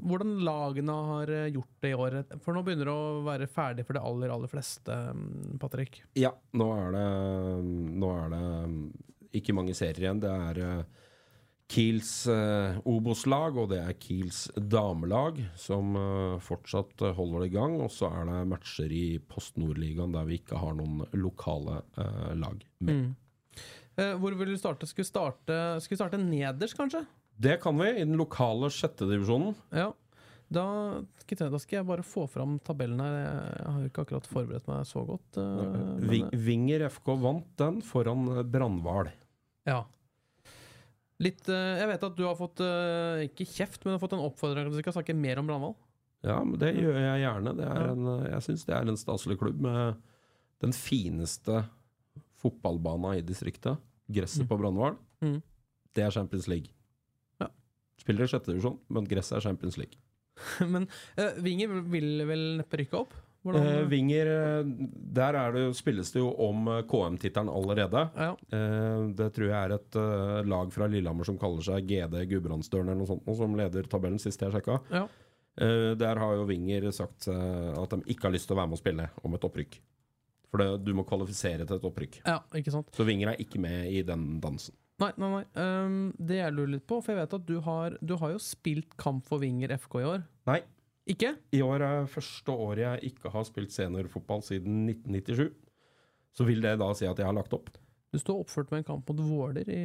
hvordan 0.04 0.34
lagene 0.44 0.96
har 1.08 1.30
gjort 1.48 1.78
det 1.80 1.92
i 1.94 1.96
år. 1.96 2.16
For 2.44 2.52
nå 2.52 2.60
begynner 2.60 2.90
det 2.90 2.92
å 2.92 3.22
være 3.24 3.48
ferdig 3.48 3.86
for 3.88 3.96
de 3.96 4.02
aller, 4.04 4.28
aller 4.28 4.52
fleste, 4.52 4.92
mm, 5.16 5.56
Patrick. 5.62 6.02
Ja, 6.20 6.34
nå 6.52 6.66
er 6.76 6.92
det 6.92 7.06
Nå 8.04 8.10
er 8.18 8.34
det 8.34 9.40
ikke 9.40 9.56
mange 9.56 9.72
serier 9.72 10.10
igjen. 10.10 10.20
Det 10.20 10.28
er 10.28 10.84
Kiels 11.70 12.10
eh, 12.26 12.78
Obos-lag, 12.90 13.54
og 13.62 13.68
det 13.70 13.78
er 13.84 13.94
Kiels 14.02 14.48
damelag 14.58 15.38
som 15.60 15.94
eh, 15.98 16.40
fortsatt 16.42 17.04
eh, 17.06 17.14
holder 17.14 17.44
det 17.44 17.50
i 17.52 17.54
gang. 17.54 17.76
Og 17.84 17.92
så 17.94 18.10
er 18.10 18.26
det 18.26 18.40
matcher 18.50 18.90
i 18.90 19.04
Post 19.30 19.60
Nord-ligaen 19.60 20.14
der 20.16 20.26
vi 20.26 20.40
ikke 20.40 20.58
har 20.58 20.74
noen 20.78 21.04
lokale 21.14 21.80
eh, 21.94 22.32
lag 22.42 22.64
med. 22.82 23.12
Eh, 24.00 24.14
hvor 24.18 24.34
vil 24.38 24.50
du 24.54 24.58
starte? 24.58 24.88
Skal 24.90 25.04
vi 25.04 25.10
starte, 25.12 25.60
skulle 25.84 26.00
starte 26.02 26.20
nederst, 26.22 26.74
kanskje? 26.78 27.04
Det 27.40 27.60
kan 27.62 27.78
vi 27.78 27.88
i 27.94 28.04
den 28.04 28.18
lokale 28.20 28.68
sjettedivisjonen. 28.74 29.54
Ja. 29.72 29.92
Da, 30.50 30.64
da 30.98 31.58
skal 31.62 31.76
jeg 31.78 31.86
bare 31.86 32.02
få 32.02 32.24
fram 32.26 32.56
tabellen 32.66 32.98
her. 32.98 33.14
Jeg 33.22 33.70
har 33.70 33.86
ikke 33.86 34.02
akkurat 34.02 34.26
forberedt 34.26 34.66
meg 34.66 34.82
så 34.88 35.04
godt. 35.06 35.38
eh, 35.38 36.34
Vinger 36.34 36.88
FK 36.90 37.14
vant 37.22 37.46
den 37.62 37.78
foran 37.86 38.26
eh, 38.34 38.42
Brandval. 38.42 39.12
Ja. 39.70 39.84
Litt, 41.20 41.44
eh, 41.52 41.78
jeg 41.82 41.88
vet 41.90 42.04
at 42.06 42.16
du 42.16 42.24
har 42.24 42.36
fått, 42.38 42.62
eh, 42.64 43.26
ikke 43.28 43.44
kjeft, 43.44 43.84
men 43.84 43.96
har 43.96 44.02
fått 44.02 44.16
en 44.16 44.24
oppfordring 44.24 44.64
til 44.64 44.72
at 44.72 44.78
du 44.78 44.80
skal 44.80 44.96
snakke 44.96 45.16
mer 45.16 45.40
om 45.40 45.50
Brandval. 45.50 45.74
Ja, 46.24 46.38
men 46.44 46.56
det 46.60 46.74
gjør 46.76 46.96
jeg 46.96 47.22
gjerne. 47.24 47.52
Er 47.64 47.90
en, 47.92 48.06
eh, 48.08 48.30
jeg 48.32 48.46
syns 48.46 48.64
det 48.68 48.74
er 48.76 48.88
en 48.88 49.00
staselig 49.00 49.38
klubb 49.40 49.60
med 49.60 50.00
den 50.60 50.72
fineste 50.76 51.64
fotballbana 52.40 53.18
i 53.18 53.24
distriktet. 53.24 53.80
Gresset 54.10 54.48
på 54.48 54.58
Brandval. 54.58 54.96
Mm. 55.20 55.42
Det 55.94 56.04
er 56.04 56.10
Champions 56.10 56.48
League. 56.48 56.72
Ja. 57.40 57.48
Spiller 58.00 58.24
i 58.24 58.32
sjette 58.32 58.52
divisjon, 58.52 58.78
men 58.88 59.08
gresset 59.08 59.36
er 59.36 59.44
Champions 59.44 59.76
League. 59.76 60.00
men 60.72 60.88
uh, 61.18 61.36
Vinger 61.44 61.82
vil 61.92 62.24
vel 62.28 62.44
neppe 62.62 62.80
rykke 62.80 62.96
opp? 62.96 63.12
Hvordan, 63.42 63.66
Eh, 63.70 63.84
Vinger, 63.88 64.26
eh, 64.26 64.64
der 65.16 65.34
er 65.40 65.52
det, 65.56 65.62
spilles 65.78 66.10
det 66.12 66.20
jo 66.20 66.28
om 66.44 66.66
eh, 66.68 66.82
KM-tittelen 66.90 67.48
allerede. 67.48 68.02
ja. 68.16 68.34
Eh, 68.52 69.06
det 69.16 69.30
tror 69.36 69.48
jeg 69.48 69.56
er 69.56 69.74
et 69.78 69.96
eh, 69.96 70.42
lag 70.50 70.72
fra 70.74 70.86
Lillehammer 70.92 71.24
som 71.24 71.38
kaller 71.40 71.64
seg 71.64 71.86
GD 71.88 72.26
Gudbrandsdølen 72.34 72.90
eller 72.92 73.00
noe 73.00 73.08
sånt, 73.08 73.24
som 73.38 73.56
leder 73.56 73.88
tabellen 73.88 74.20
sist 74.20 74.40
jeg 74.44 74.52
sjekka. 74.52 74.80
Ja. 74.92 75.06
Eh, 75.60 75.94
der 75.96 76.20
har 76.20 76.34
jo 76.36 76.44
Vinger 76.48 76.90
sagt 76.92 77.28
eh, 77.32 77.72
at 77.80 77.90
de 77.96 78.02
ikke 78.12 78.28
har 78.28 78.36
lyst 78.36 78.46
til 78.50 78.56
å 78.56 78.60
være 78.60 78.70
med 78.72 78.78
og 78.78 78.82
spille 78.84 79.08
om 79.24 79.34
et 79.34 79.48
opprykk. 79.48 79.80
For 80.50 80.58
det, 80.58 80.68
du 80.84 80.92
må 80.98 81.04
kvalifisere 81.06 81.64
til 81.64 81.78
et 81.78 81.84
opprykk. 81.86 82.20
ja? 82.26 82.40
Så 82.92 83.06
Vinger 83.06 83.32
er 83.32 83.40
ikke 83.42 83.60
med 83.62 83.88
i 83.92 84.02
den 84.02 84.40
dansen. 84.42 84.74
Nei, 85.00 85.12
nei, 85.16 85.28
nei. 85.32 85.44
Um, 85.56 86.10
det 86.20 86.40
jeg 86.42 86.52
lurer 86.52 86.74
litt 86.74 86.84
på, 86.90 86.98
for 87.00 87.14
jeg 87.14 87.22
vet 87.22 87.36
at 87.38 87.46
du 87.48 87.54
har, 87.64 87.94
du 88.04 88.16
har 88.20 88.34
jo 88.34 88.40
spilt 88.42 88.96
kamp 89.00 89.24
for 89.24 89.40
Vinger 89.40 89.72
FK 89.78 89.94
i 90.02 90.08
år. 90.10 90.24
Nei, 90.50 90.58
Ikke? 91.08 91.34
i 91.56 91.62
år 91.64 91.82
er 91.82 92.08
første 92.10 92.52
året 92.52 92.82
jeg 92.84 93.12
ikke 93.14 93.32
har 93.32 93.46
spilt 93.48 93.72
seniorfotball 93.74 94.42
siden 94.46 94.84
1997. 94.90 95.48
Så 96.36 96.46
vil 96.46 96.60
det 96.62 96.76
da 96.78 96.90
si 96.94 97.08
at 97.08 97.18
jeg 97.18 97.26
har 97.26 97.34
lagt 97.34 97.54
opp? 97.56 97.72
Du 98.10 98.18
står 98.18 98.40
oppført 98.42 98.72
med 98.72 98.80
en 98.80 98.86
kamp 98.88 99.10
mot 99.10 99.20
Våler 99.22 99.68
i 99.70 99.80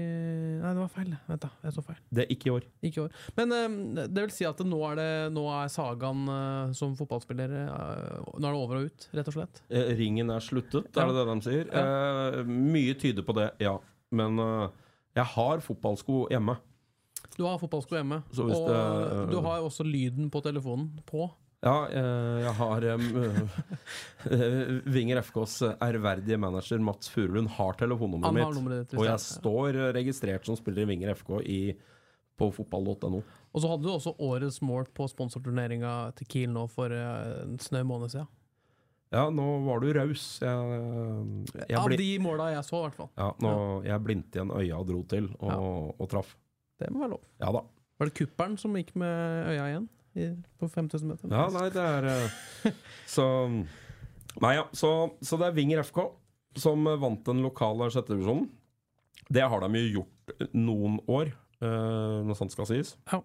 Nei, 0.57 0.69
det 0.73 0.79
var 0.79 0.89
feil. 0.89 1.11
Vent, 1.27 1.43
da. 1.43 1.49
Jeg 1.61 1.75
så 1.75 1.83
feil. 1.85 1.99
Det 2.09 2.23
er 2.23 2.31
ikke 2.33 2.47
i 2.49 2.53
år. 2.55 2.63
Ikke 2.87 2.97
i 2.97 3.03
år. 3.03 3.19
Men 3.37 3.53
ehm, 3.53 3.75
det 3.99 4.23
vil 4.23 4.33
si 4.33 4.47
at 4.49 4.63
nå 4.65 4.79
er, 4.89 4.95
det, 4.97 5.09
nå 5.35 5.43
er 5.53 5.69
sagaen 5.69 6.23
uh, 6.25 6.73
som 6.77 6.95
fotballspiller 6.97 7.53
uh, 7.69 8.31
Nå 8.39 8.47
er 8.47 8.55
det 8.55 8.61
over 8.63 8.79
og 8.79 8.87
ut, 8.89 9.05
rett 9.13 9.29
og 9.29 9.37
slett? 9.37 9.61
Ringen 9.99 10.33
er 10.33 10.41
sluttet, 10.41 10.89
Ja. 10.95 11.05
er 11.05 11.11
det 11.13 11.19
det 11.19 11.27
de 11.29 11.45
sier? 11.45 11.69
Eh, 11.69 12.39
mye 12.49 12.97
tyder 12.97 13.27
på 13.27 13.35
det, 13.37 13.51
ja. 13.61 13.75
Men 14.15 14.41
jeg 15.15 15.27
har 15.35 15.61
fotballsko 15.65 16.25
hjemme. 16.33 16.57
Du 17.35 17.43
har 17.43 17.57
fotballsko 17.59 17.97
hjemme, 17.97 18.21
og 18.23 18.47
det- 18.49 19.31
du 19.31 19.41
har 19.43 19.61
også 19.65 19.83
lyden 19.83 20.29
på 20.31 20.41
telefonen 20.45 20.91
på. 21.05 21.29
Ja, 21.65 21.87
eh, 21.89 22.43
jeg 22.45 22.53
har 22.59 22.83
eh, 22.83 22.97
Vinger 24.95 25.21
FKs 25.23 25.55
ærverdige 25.81 26.37
manager 26.39 26.79
Mats 26.83 27.09
Furulund 27.09 27.49
har 27.57 27.73
telefonnummeret 27.79 28.25
Han 28.31 28.37
har 28.41 28.51
mitt. 28.51 28.59
nummeret. 28.59 28.93
Og 28.99 29.05
jeg 29.07 29.19
står 29.23 29.75
eh, 29.75 29.91
registrert 29.97 30.45
som 30.45 30.55
spiller 30.59 30.83
i 30.85 30.89
Vinger 30.91 31.13
FK 31.15 31.39
i, 31.45 31.59
på 32.37 32.49
fotball.no. 32.53 33.21
Og 33.55 33.61
så 33.63 33.69
hadde 33.71 33.83
du 33.87 33.91
også 33.93 34.15
årets 34.19 34.61
mål 34.61 34.85
på 34.93 35.07
sponsorturneringa 35.09 36.13
til 36.19 36.27
Kiel 36.27 36.51
nå 36.53 36.67
for 36.69 36.91
eh, 36.93 37.43
en 37.45 37.57
snau 37.63 37.83
måned 37.87 38.11
siden. 38.13 38.27
Ja, 39.13 39.29
nå 39.31 39.43
var 39.63 39.79
du 39.79 39.91
raus. 39.95 40.23
Jeg, 40.43 40.79
jeg, 41.69 41.77
Av 41.79 41.89
de 41.93 42.07
måla 42.19 42.49
jeg 42.57 42.65
så, 42.67 42.81
i 42.81 42.87
hvert 42.89 42.97
fall. 42.99 43.09
ja, 43.15 43.29
nå, 43.39 43.51
jeg 43.85 44.01
blindte 44.03 44.39
igjen 44.41 44.51
øya 44.51 44.79
og 44.81 44.87
dro 44.89 45.03
til, 45.07 45.29
og, 45.39 45.51
Ja. 45.53 45.59
og 46.03 46.09
traff. 46.11 46.33
Det 46.81 46.89
må 46.91 47.03
være 47.05 47.13
lov. 47.15 47.23
Ja 47.39 47.51
da. 47.55 47.61
Var 47.99 48.09
det 48.09 48.15
kuppelen 48.17 48.57
som 48.59 48.75
gikk 48.75 48.91
med 48.99 49.47
øya 49.53 49.67
igjen? 49.71 49.87
I, 50.15 50.29
på 50.59 50.67
5000 50.71 51.09
meter? 51.11 51.31
Ja, 51.31 51.45
nei, 51.51 51.65
det 51.75 51.83
er 51.83 52.05
eh, 52.11 52.75
Så 53.15 53.25
Nei, 54.41 54.53
ja. 54.57 54.65
Så, 54.75 54.89
så 55.23 55.37
det 55.39 55.47
er 55.49 55.55
Vinger 55.55 55.81
FK 55.83 55.99
som 56.59 56.83
vant 56.99 57.21
den 57.27 57.41
lokale 57.43 57.87
sjettedivisjonen. 57.91 58.49
Det 59.31 59.43
har 59.43 59.63
de 59.63 59.79
jo 59.81 60.01
gjort 60.01 60.33
noen 60.55 60.97
år, 61.11 61.31
eh, 61.63 62.17
når 62.27 62.35
sånt 62.39 62.51
skal 62.55 62.67
sies. 62.69 62.93
Ja. 63.11 63.21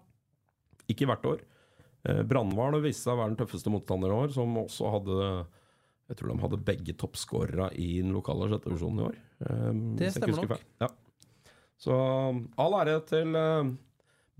Ikke 0.91 1.07
hvert 1.07 1.27
år. 1.27 1.43
Eh, 2.07 2.21
Brandval 2.27 2.79
viste 2.83 3.05
seg 3.07 3.15
å 3.15 3.19
være 3.21 3.33
den 3.33 3.39
tøffeste 3.43 3.71
motstanderen 3.71 4.15
i 4.15 4.23
år, 4.25 4.33
som 4.35 4.55
også 4.63 4.91
hadde 4.95 5.17
Jeg 6.11 6.17
tror 6.19 6.31
de 6.33 6.41
hadde 6.43 6.61
begge 6.67 6.95
toppskårere 6.99 7.69
i 7.79 7.89
den 8.01 8.11
lokale 8.15 8.47
sjettedivisjonen 8.51 8.99
i 9.03 9.07
år. 9.11 9.19
eh, 9.47 9.71
Det 10.01 10.11
stemmer 10.15 10.41
nok. 10.47 10.65
Ja. 10.83 10.91
Så 11.81 11.95
all 12.61 12.77
ære 12.77 12.99
til 13.09 13.33
uh, 13.37 13.71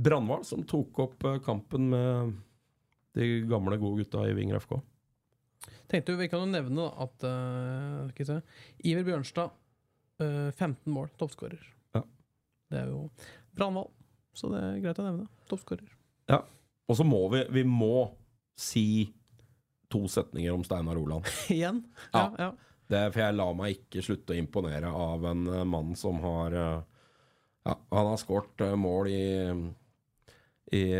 Brandval, 0.02 0.46
som 0.46 0.64
tok 0.68 1.00
opp 1.04 1.26
eh, 1.30 1.40
kampen 1.46 1.90
med 1.92 2.36
de 3.18 3.28
gamle, 3.50 3.78
gode 3.82 4.02
gutta 4.02 4.24
i 4.30 4.36
Vinger 4.38 4.62
FK. 4.62 4.76
Tenkte 5.92 6.16
Vi 6.18 6.30
kan 6.32 6.42
jo 6.42 6.50
nevne 6.50 6.88
at 7.04 7.26
uh, 7.28 8.38
Iver 8.86 9.06
Bjørnstad, 9.06 9.54
uh, 10.22 10.50
15 10.54 10.90
mål, 10.94 11.10
toppskårer. 11.22 11.66
Ja. 11.98 12.06
Det 12.70 12.84
er 12.84 12.94
jo 12.94 13.08
Brandval, 13.58 13.90
så 14.38 14.54
det 14.54 14.62
er 14.62 14.82
greit 14.86 15.02
å 15.02 15.10
nevne. 15.10 15.30
Toppskårer. 15.50 15.90
Og 16.92 16.98
så 16.98 17.06
må 17.08 17.22
vi, 17.32 17.46
vi 17.56 17.64
må 17.64 18.10
si 18.60 19.08
to 19.92 20.04
setninger 20.12 20.52
om 20.52 20.64
Steinar 20.68 21.00
Oland. 21.00 21.28
Igjen. 21.50 21.84
Ja. 22.12 22.20
Ja, 22.20 22.32
ja. 22.38 22.52
Det 22.92 23.04
for 23.14 23.24
jeg 23.24 23.36
lar 23.38 23.54
meg 23.56 23.78
ikke 23.78 24.04
slutte 24.04 24.36
å 24.36 24.40
imponere 24.40 24.90
av 24.92 25.24
en 25.30 25.46
eh, 25.48 25.64
mann 25.64 25.94
som 25.96 26.18
har 26.26 26.56
eh, 26.60 26.91
Ja, 27.64 27.80
han 27.90 28.08
har 28.08 28.18
skåret 28.18 28.62
eh, 28.62 28.76
mål 28.76 29.08
i 29.08 29.24
i, 30.72 30.96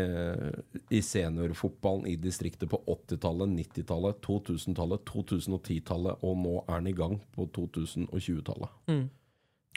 i 0.90 0.98
seniorfotballen 1.02 2.06
i 2.06 2.18
distriktet 2.20 2.68
på 2.68 2.82
80-tallet, 2.86 3.48
90-tallet, 3.48 4.18
2000-tallet, 4.20 5.06
2010-tallet, 5.08 6.20
og 6.20 6.34
nå 6.42 6.58
er 6.66 6.74
han 6.74 6.90
i 6.90 6.92
gang 6.92 7.14
på 7.32 7.46
2020-tallet. 7.56 8.74
Mm. 8.92 9.06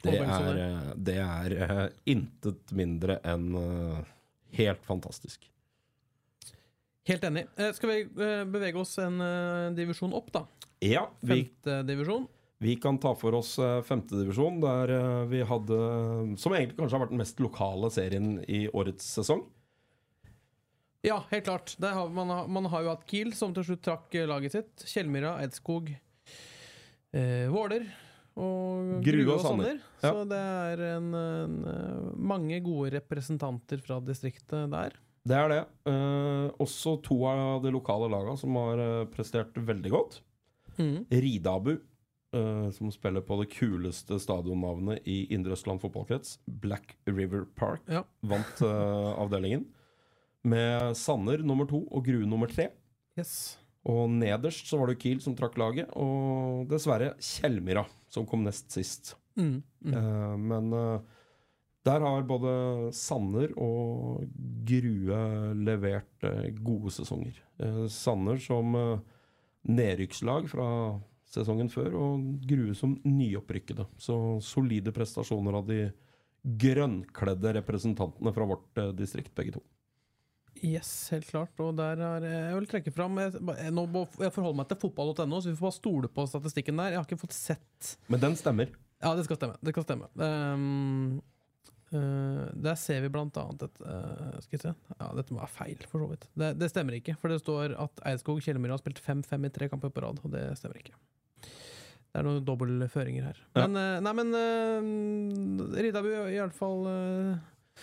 Det 0.03 0.17
eh, 0.19 0.89
det 0.99 1.15
er 1.23 1.55
eh, 1.63 1.85
intet 2.11 2.75
mindre 2.75 3.21
enn 3.23 3.55
helt 4.59 4.83
fantastisk. 4.83 5.47
Helt 7.07 7.23
enig. 7.23 7.45
Skal 7.77 7.93
vi 7.93 8.27
bevege 8.51 8.81
oss 8.81 8.97
en 8.99 9.23
divisjon 9.77 10.11
opp, 10.17 10.27
da? 10.35 10.43
Ja, 10.83 11.07
vi, 11.21 11.45
Femte 11.45 11.79
divisjon. 11.87 12.27
Vi 12.63 12.75
kan 12.79 12.97
ta 13.01 13.11
for 13.19 13.35
oss 13.35 13.57
eh, 13.59 13.81
femtedivisjon, 13.83 14.61
der 14.63 14.93
eh, 14.95 15.25
vi 15.31 15.41
hadde 15.43 15.79
Som 16.39 16.55
egentlig 16.55 16.77
kanskje 16.79 16.95
har 16.95 17.03
vært 17.03 17.11
den 17.11 17.21
mest 17.23 17.41
lokale 17.43 17.91
serien 17.91 18.37
i 18.47 18.65
årets 18.71 19.09
sesong. 19.17 19.43
Ja, 21.05 21.19
helt 21.29 21.45
klart. 21.45 21.75
Har, 21.81 22.09
man, 22.09 22.29
har, 22.29 22.47
man 22.47 22.65
har 22.71 22.81
jo 22.81 22.93
hatt 22.93 23.05
Kiel, 23.09 23.33
som 23.37 23.53
til 23.53 23.67
slutt 23.67 23.83
trakk 23.85 24.15
eh, 24.17 24.25
laget 24.29 24.55
sitt. 24.55 24.85
Kjellmyra, 24.89 25.35
Edskog, 25.45 25.91
eh, 27.13 27.45
Våler 27.53 27.85
og 28.41 29.03
Grue 29.05 29.27
og 29.31 29.43
Sander. 29.43 29.77
Ja. 30.01 30.09
Så 30.09 30.23
det 30.27 30.39
er 30.39 30.81
en, 30.95 31.11
en, 31.15 31.59
mange 32.17 32.57
gode 32.65 32.89
representanter 32.97 33.79
fra 33.83 34.01
distriktet 34.03 34.71
der. 34.73 34.97
Det 35.25 35.37
er 35.37 35.51
det. 35.53 35.61
Eh, 35.91 36.47
også 36.63 36.97
to 37.05 37.19
av 37.29 37.61
de 37.63 37.73
lokale 37.73 38.09
lagene 38.11 38.39
som 38.41 38.57
har 38.59 39.05
prestert 39.13 39.55
veldig 39.55 39.93
godt. 39.93 40.19
Mm. 40.79 41.05
Ridabu, 41.11 41.75
eh, 42.35 42.69
som 42.75 42.91
spiller 42.93 43.23
på 43.25 43.37
det 43.41 43.49
kuleste 43.53 44.17
stadionnavnet 44.21 45.05
i 45.09 45.25
Indre 45.33 45.55
Østland 45.55 45.81
fotballkrets, 45.83 46.37
Black 46.45 46.97
River 47.07 47.45
Park, 47.57 47.81
Ja. 47.91 48.03
vant 48.21 48.61
uh, 48.61 49.15
avdelingen. 49.21 49.65
Med 50.45 50.93
Sanner 50.97 51.41
nummer 51.41 51.65
to 51.69 51.81
og 51.89 52.05
Grue 52.05 52.27
nummer 52.29 52.51
tre. 52.51 52.69
Yes. 53.17 53.57
Og 53.85 54.09
nederst 54.09 54.67
så 54.69 54.77
var 54.77 54.91
det 54.91 54.99
Kiel 55.01 55.21
som 55.21 55.35
trakk 55.37 55.57
laget, 55.57 55.89
og 55.97 56.67
dessverre 56.69 57.13
Kjellmyra, 57.21 57.85
som 58.09 58.27
kom 58.29 58.43
nest 58.45 58.69
sist. 58.73 59.15
Mm. 59.37 59.63
Mm. 59.85 59.95
Uh, 59.95 60.35
men 60.37 60.69
der 61.85 62.01
har 62.01 62.23
både 62.25 62.91
Sanner 62.97 63.51
og 63.61 64.23
Grue 64.65 65.19
levert 65.53 66.29
gode 66.65 66.93
sesonger. 66.93 67.37
Sanner 67.93 68.39
som 68.41 68.73
nedrykkslag 69.69 70.49
fra 70.49 70.69
sesongen 71.35 71.69
før, 71.71 71.93
og 71.99 72.25
Grue 72.47 72.75
som 72.77 72.97
nyopprykkede. 73.05 73.87
Så 74.01 74.17
solide 74.43 74.93
prestasjoner 74.95 75.59
av 75.59 75.69
de 75.69 75.79
grønnkledde 76.45 77.55
representantene 77.59 78.33
fra 78.33 78.47
vårt 78.49 78.81
eh, 78.81 78.91
distrikt, 78.97 79.33
begge 79.37 79.57
to. 79.57 79.63
Yes, 80.63 80.89
helt 81.11 81.27
klart. 81.27 81.51
Og 81.59 81.75
der 81.75 81.99
er 81.99 82.25
Jeg 82.25 82.55
vil 82.55 82.67
trekke 82.69 82.91
fram 82.95 83.17
Jeg, 83.19 83.33
jeg, 83.35 83.73
nå 83.75 83.85
må, 83.91 84.05
jeg 84.21 84.31
forholder 84.31 84.61
meg 84.61 84.69
til 84.69 84.79
fotball.no, 84.85 85.41
så 85.41 85.51
vi 85.51 85.57
får 85.57 85.67
bare 85.67 85.77
stole 85.77 86.11
på 86.15 86.27
statistikken 86.31 86.79
der. 86.79 86.93
Jeg 86.93 87.01
har 87.01 87.07
ikke 87.09 87.23
fått 87.25 87.35
sett 87.35 87.95
Men 88.11 88.23
den 88.23 88.37
stemmer. 88.39 88.71
Ja, 89.03 89.11
det 89.17 89.25
skal 89.27 89.39
stemme. 89.39 89.57
Det 89.59 89.73
skal 89.75 89.85
stemme. 89.85 90.07
Um, 90.15 91.17
uh, 91.91 92.45
der 92.55 92.77
ser 92.79 93.03
vi 93.03 93.11
blant 93.11 93.35
annet 93.37 93.67
et 93.67 93.81
uh, 93.83 94.37
Skal 94.45 94.55
vi 94.55 94.61
se 94.63 94.71
Ja, 94.71 95.09
dette 95.17 95.35
må 95.35 95.41
være 95.43 95.55
feil, 95.57 95.83
for 95.91 96.05
så 96.05 96.07
vidt. 96.13 96.29
Det, 96.39 96.53
det 96.61 96.71
stemmer 96.71 96.97
ikke, 97.01 97.17
for 97.19 97.33
det 97.33 97.41
står 97.43 97.75
at 97.83 98.05
Eidskog 98.13 98.39
Kjellemyr 98.45 98.73
har 98.77 98.81
spilt 98.81 99.03
5-5 99.03 99.49
i 99.49 99.53
tre 99.59 99.69
kamper 99.73 99.91
på 99.91 100.05
rad, 100.07 100.23
og 100.23 100.33
det 100.33 100.47
stemmer 100.61 100.79
ikke. 100.79 100.95
Det 102.15 102.21
er 102.21 102.27
noen 102.29 102.45
dobbeltføringer 102.47 103.25
her. 103.27 103.39
Ja. 103.57 103.65
Men 103.65 103.75
eh, 103.75 103.97
Nei, 104.05 104.13
men 104.15 104.29
uh, 104.31 105.79
Ridabu 105.83 106.07
er 106.15 106.29
i 106.31 106.37
hvert 106.39 106.55
fall 106.55 106.85
uh, 106.87 107.81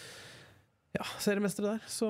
ja, 0.97 1.05
seriemestere 1.21 1.75
der. 1.75 1.83
Så 1.85 2.09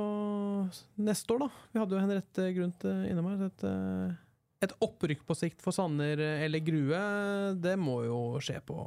neste 1.03 1.35
år, 1.35 1.49
da. 1.49 1.65
Vi 1.75 1.83
hadde 1.83 1.97
jo 1.97 2.03
Henriette 2.05 2.47
Grundt 2.55 2.87
eh, 2.87 3.09
innom 3.11 3.27
her. 3.33 3.43
Et, 3.49 3.67
uh, 3.67 4.15
et 4.63 4.77
opprykk 4.87 5.27
på 5.27 5.35
sikt 5.35 5.67
for 5.67 5.75
Sanner 5.75 6.23
eh, 6.23 6.45
eller 6.47 6.63
Grue, 6.63 7.03
det 7.59 7.75
må 7.83 8.05
jo 8.07 8.23
skje 8.39 8.61
på 8.71 8.79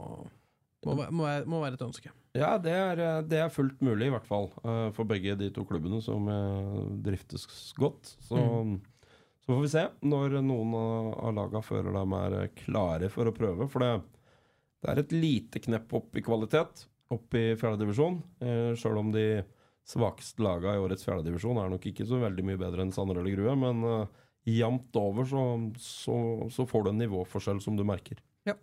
Må, 0.86 0.94
må, 1.10 1.26
være, 1.26 1.44
må 1.50 1.60
være 1.64 1.76
et 1.76 1.84
ønske. 1.84 2.12
Ja, 2.38 2.54
det 2.62 2.72
er, 2.72 3.00
eh, 3.04 3.22
det 3.28 3.40
er 3.44 3.52
fullt 3.52 3.84
mulig, 3.84 4.08
i 4.08 4.14
hvert 4.16 4.28
fall. 4.32 4.52
eh, 4.64 4.88
For 4.96 5.04
begge 5.12 5.36
de 5.40 5.52
to 5.52 5.68
klubbene 5.68 6.00
som 6.04 6.32
eh, 6.32 6.82
driftes 7.04 7.48
godt. 7.76 8.16
Så, 8.30 8.40
så 9.46 9.54
får 9.54 9.62
vi 9.62 9.70
se 9.70 9.86
når 10.10 10.40
noen 10.42 10.74
av, 10.80 11.30
laga 11.38 11.62
føler 11.62 11.94
de 11.94 12.20
er 12.20 12.38
eh, 12.40 12.52
klare 12.66 13.12
for 13.14 13.30
å 13.30 13.36
prøve. 13.36 13.70
For 13.70 13.86
det, 13.86 13.94
det 14.82 14.92
er 14.92 15.02
et 15.04 15.16
lite 15.16 15.62
knepp 15.62 15.94
opp 16.02 16.18
i 16.18 16.26
kvalitet 16.26 16.88
opp 17.14 17.36
i 17.38 17.46
fjerdedivisjon. 17.60 18.20
Eh, 18.42 18.72
Sjøl 18.80 19.00
om 19.02 19.12
de 19.14 19.44
svakeste 19.86 20.42
laga 20.42 20.74
i 20.74 20.82
årets 20.82 21.06
fjerdedivisjon 21.06 21.60
er 21.62 21.70
nok 21.70 21.86
ikke 21.86 22.08
så 22.10 22.18
veldig 22.24 22.46
mye 22.48 22.62
bedre 22.62 22.86
enn 22.86 22.94
Sanner 22.96 23.20
eller 23.22 23.36
Grue. 23.38 23.54
Men 23.62 23.84
eh, 23.90 24.24
jevnt 24.56 24.98
over 25.00 25.30
så, 25.30 25.44
så, 25.82 26.18
så 26.54 26.66
får 26.70 26.86
du 26.86 26.92
en 26.94 27.04
nivåforskjell 27.04 27.62
som 27.64 27.78
du 27.78 27.86
merker. 27.88 28.22
Ja. 28.50 28.58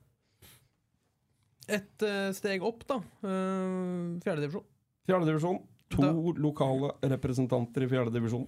Et 1.71 2.07
eh, 2.09 2.31
steg 2.37 2.67
opp, 2.67 2.83
da. 2.91 2.99
Uh, 3.23 4.19
Fjerdedivisjon. 4.25 4.67
Fjerdedivisjon. 5.07 5.63
To 5.93 6.03
Da- 6.03 6.41
lokale 6.43 6.93
representanter 7.15 7.85
i 7.85 7.89
fjerdedivisjon. 7.91 8.47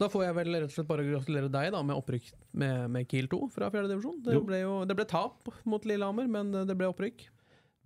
Da 0.00 0.08
får 0.08 0.24
jeg 0.26 0.34
vel 0.40 0.52
rett 0.56 0.68
og 0.70 0.74
slett 0.74 0.88
bare 0.90 1.04
gratulere 1.06 1.50
deg 1.52 1.70
da 1.74 1.82
med 1.82 1.96
opprykk 2.00 2.32
med, 2.54 2.90
med 2.90 3.08
Kiel 3.10 3.28
2 3.32 3.40
fra 3.52 3.70
fjerdedivisjon. 3.70 4.22
Det, 4.24 4.36
ble 4.46 4.60
jo- 4.64 4.84
det 4.88 4.96
ble 4.96 5.04
tap 5.10 5.50
mot 5.64 5.84
Lillehammer, 5.84 6.28
men 6.28 6.52
det 6.66 6.76
ble 6.76 6.88
opprykk. 6.92 7.26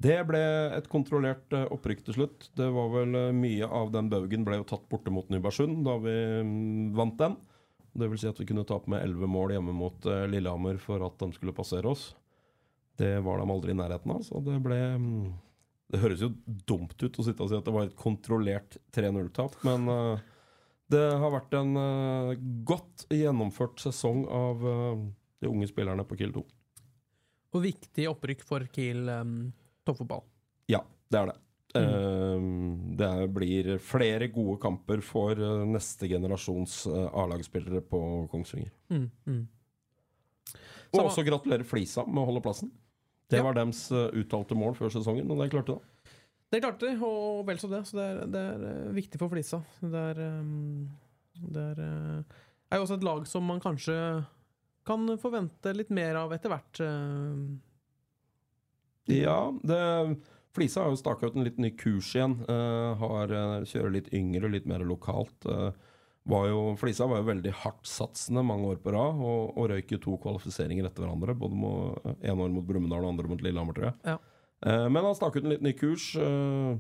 Det 0.01 0.17
ble 0.25 0.41
et 0.79 0.87
kontrollert 0.89 1.53
eh, 1.53 1.67
opprykk 1.75 2.05
til 2.07 2.15
slutt. 2.17 2.47
Det 2.57 2.71
var 2.73 2.89
vel 2.95 3.15
eh, 3.19 3.33
Mye 3.37 3.67
av 3.69 3.91
den 3.93 4.09
baugen 4.09 4.47
ble 4.47 4.57
jo 4.63 4.65
tatt 4.71 4.87
borte 4.89 5.13
mot 5.13 5.29
Nybergsund 5.29 5.83
da 5.85 5.99
vi 6.01 6.15
mm, 6.41 6.95
vant 6.97 7.19
den. 7.21 7.37
Det 7.93 8.07
vil 8.09 8.21
si 8.23 8.29
at 8.31 8.39
vi 8.41 8.47
kunne 8.49 8.65
tape 8.65 8.89
med 8.89 9.03
elleve 9.05 9.29
mål 9.29 9.53
hjemme 9.57 9.75
mot 9.77 10.07
eh, 10.09 10.25
Lillehammer 10.31 10.79
for 10.81 11.05
at 11.05 11.19
de 11.21 11.29
skulle 11.37 11.53
passere 11.53 11.91
oss. 11.91 12.15
Det 12.97 13.19
var 13.25 13.43
de 13.43 13.51
aldri 13.53 13.75
i 13.75 13.77
nærheten 13.77 14.13
av, 14.15 14.23
så 14.25 14.41
det 14.45 14.57
ble 14.65 14.79
mm, 14.97 15.29
Det 15.91 16.01
høres 16.03 16.23
jo 16.23 16.31
dumt 16.69 16.95
ut 17.03 17.19
å 17.19 17.25
sitte 17.27 17.43
og 17.43 17.51
si 17.51 17.59
at 17.59 17.67
det 17.67 17.75
var 17.75 17.89
et 17.89 17.99
kontrollert 17.99 18.77
3-0-tap, 18.95 19.57
men 19.67 19.89
uh, 19.91 20.23
det 20.91 21.03
har 21.23 21.35
vært 21.35 21.55
en 21.59 21.77
uh, 21.79 22.39
godt 22.67 23.07
gjennomført 23.15 23.83
sesong 23.83 24.25
av 24.31 24.65
uh, 24.65 25.03
de 25.43 25.51
unge 25.51 25.69
spillerne 25.71 26.07
på 26.07 26.19
Kiel 26.21 26.35
2. 26.35 26.43
Og 27.51 27.65
viktig 27.65 28.07
opprykk 28.11 28.43
for 28.47 28.67
Kiel 28.75 29.09
um, 29.11 29.39
toppfotball. 29.87 30.23
Ja, 30.71 30.85
det 31.11 31.23
er 31.23 31.33
det. 31.33 31.39
Eh, 31.71 32.41
det 32.99 33.29
blir 33.31 33.77
flere 33.79 34.27
gode 34.35 34.57
kamper 34.63 34.99
for 35.07 35.39
neste 35.71 36.09
generasjons 36.11 36.81
A-lagsspillere 36.91 37.79
på 37.87 38.01
Kongsvinger. 38.33 38.73
Mm, 38.91 39.05
mm. 39.31 39.45
Og 40.91 41.05
også 41.05 41.23
gratulerer 41.23 41.63
Flisa 41.67 42.03
med 42.09 42.25
å 42.25 42.27
holde 42.27 42.43
plassen. 42.43 42.73
Det 43.31 43.43
var 43.45 43.57
deres 43.57 43.85
eh, 43.95 44.09
uttalte 44.21 44.57
mål 44.59 44.75
før 44.79 44.93
sesongen, 44.95 45.31
og 45.31 45.41
det 45.41 45.51
klarte 45.53 45.77
de. 45.77 46.15
Det 46.51 46.59
klarte 46.65 46.89
de, 46.89 46.97
og 47.07 47.45
vel 47.47 47.61
så 47.63 47.71
det. 47.71 47.85
Så 47.87 47.97
det 47.99 48.05
er, 48.11 48.21
det 48.27 48.43
er 48.55 48.67
eh, 48.73 48.93
viktig 48.97 49.21
for 49.23 49.31
Flisa. 49.31 49.63
Det 49.81 50.05
er, 50.13 50.21
um, 50.41 50.89
det 51.55 51.63
er, 51.63 51.83
eh, 51.87 52.39
er 52.71 52.81
jo 52.81 52.87
også 52.89 52.99
et 52.99 53.07
lag 53.07 53.23
som 53.31 53.47
man 53.47 53.63
kanskje 53.63 53.97
kan 54.91 55.07
forvente 55.21 55.75
litt 55.77 55.93
mer 55.95 56.19
av 56.25 56.33
etter 56.35 56.51
hvert. 56.51 56.81
eh. 56.83 57.39
Ja, 59.11 59.39
det, 59.67 59.79
Flisa 60.55 60.83
har 60.85 60.91
jo 60.93 60.99
staka 60.99 61.31
ut 61.31 61.37
en 61.39 61.47
litt 61.47 61.59
ny 61.63 61.71
kurs 61.79 62.11
igjen. 62.17 62.41
eh, 62.51 62.91
har, 62.99 63.31
eh, 63.31 63.63
kjører 63.71 63.95
litt 63.95 64.11
yngre, 64.15 64.51
litt 64.51 64.67
mer 64.67 64.83
lokalt. 64.87 65.47
Eh, 66.27 66.31
var 66.31 66.47
jo, 66.51 66.61
Flisa 66.79 67.09
var 67.11 67.23
jo 67.23 67.31
veldig 67.31 67.53
hardtsatsende 67.63 68.45
mange 68.47 68.69
år 68.75 68.83
på 68.85 68.93
rad, 68.95 69.23
og, 69.25 69.57
og 69.57 69.71
røyk 69.73 69.97
jo 69.97 70.03
to 70.05 70.19
kvalifiseringer 70.23 70.87
etter 70.87 71.07
hverandre. 71.07 71.35
Både 71.39 71.59
må, 71.59 71.73
en 72.05 72.45
år 72.45 72.53
mot 72.55 72.67
Brumunddal 72.67 73.07
og 73.07 73.15
andre 73.15 73.31
mot 73.33 73.43
Lillehammer, 73.43 73.77
tror 73.77 73.91
jeg. 73.91 73.99
Ja. 74.13 74.19
Eh, 74.69 74.87
men 74.93 75.07
han 75.07 75.17
stakk 75.19 75.41
ut 75.41 75.45
en 75.45 75.55
litt 75.55 75.65
ny 75.65 75.75
kurs. 75.79 76.13
eh, 76.21 76.79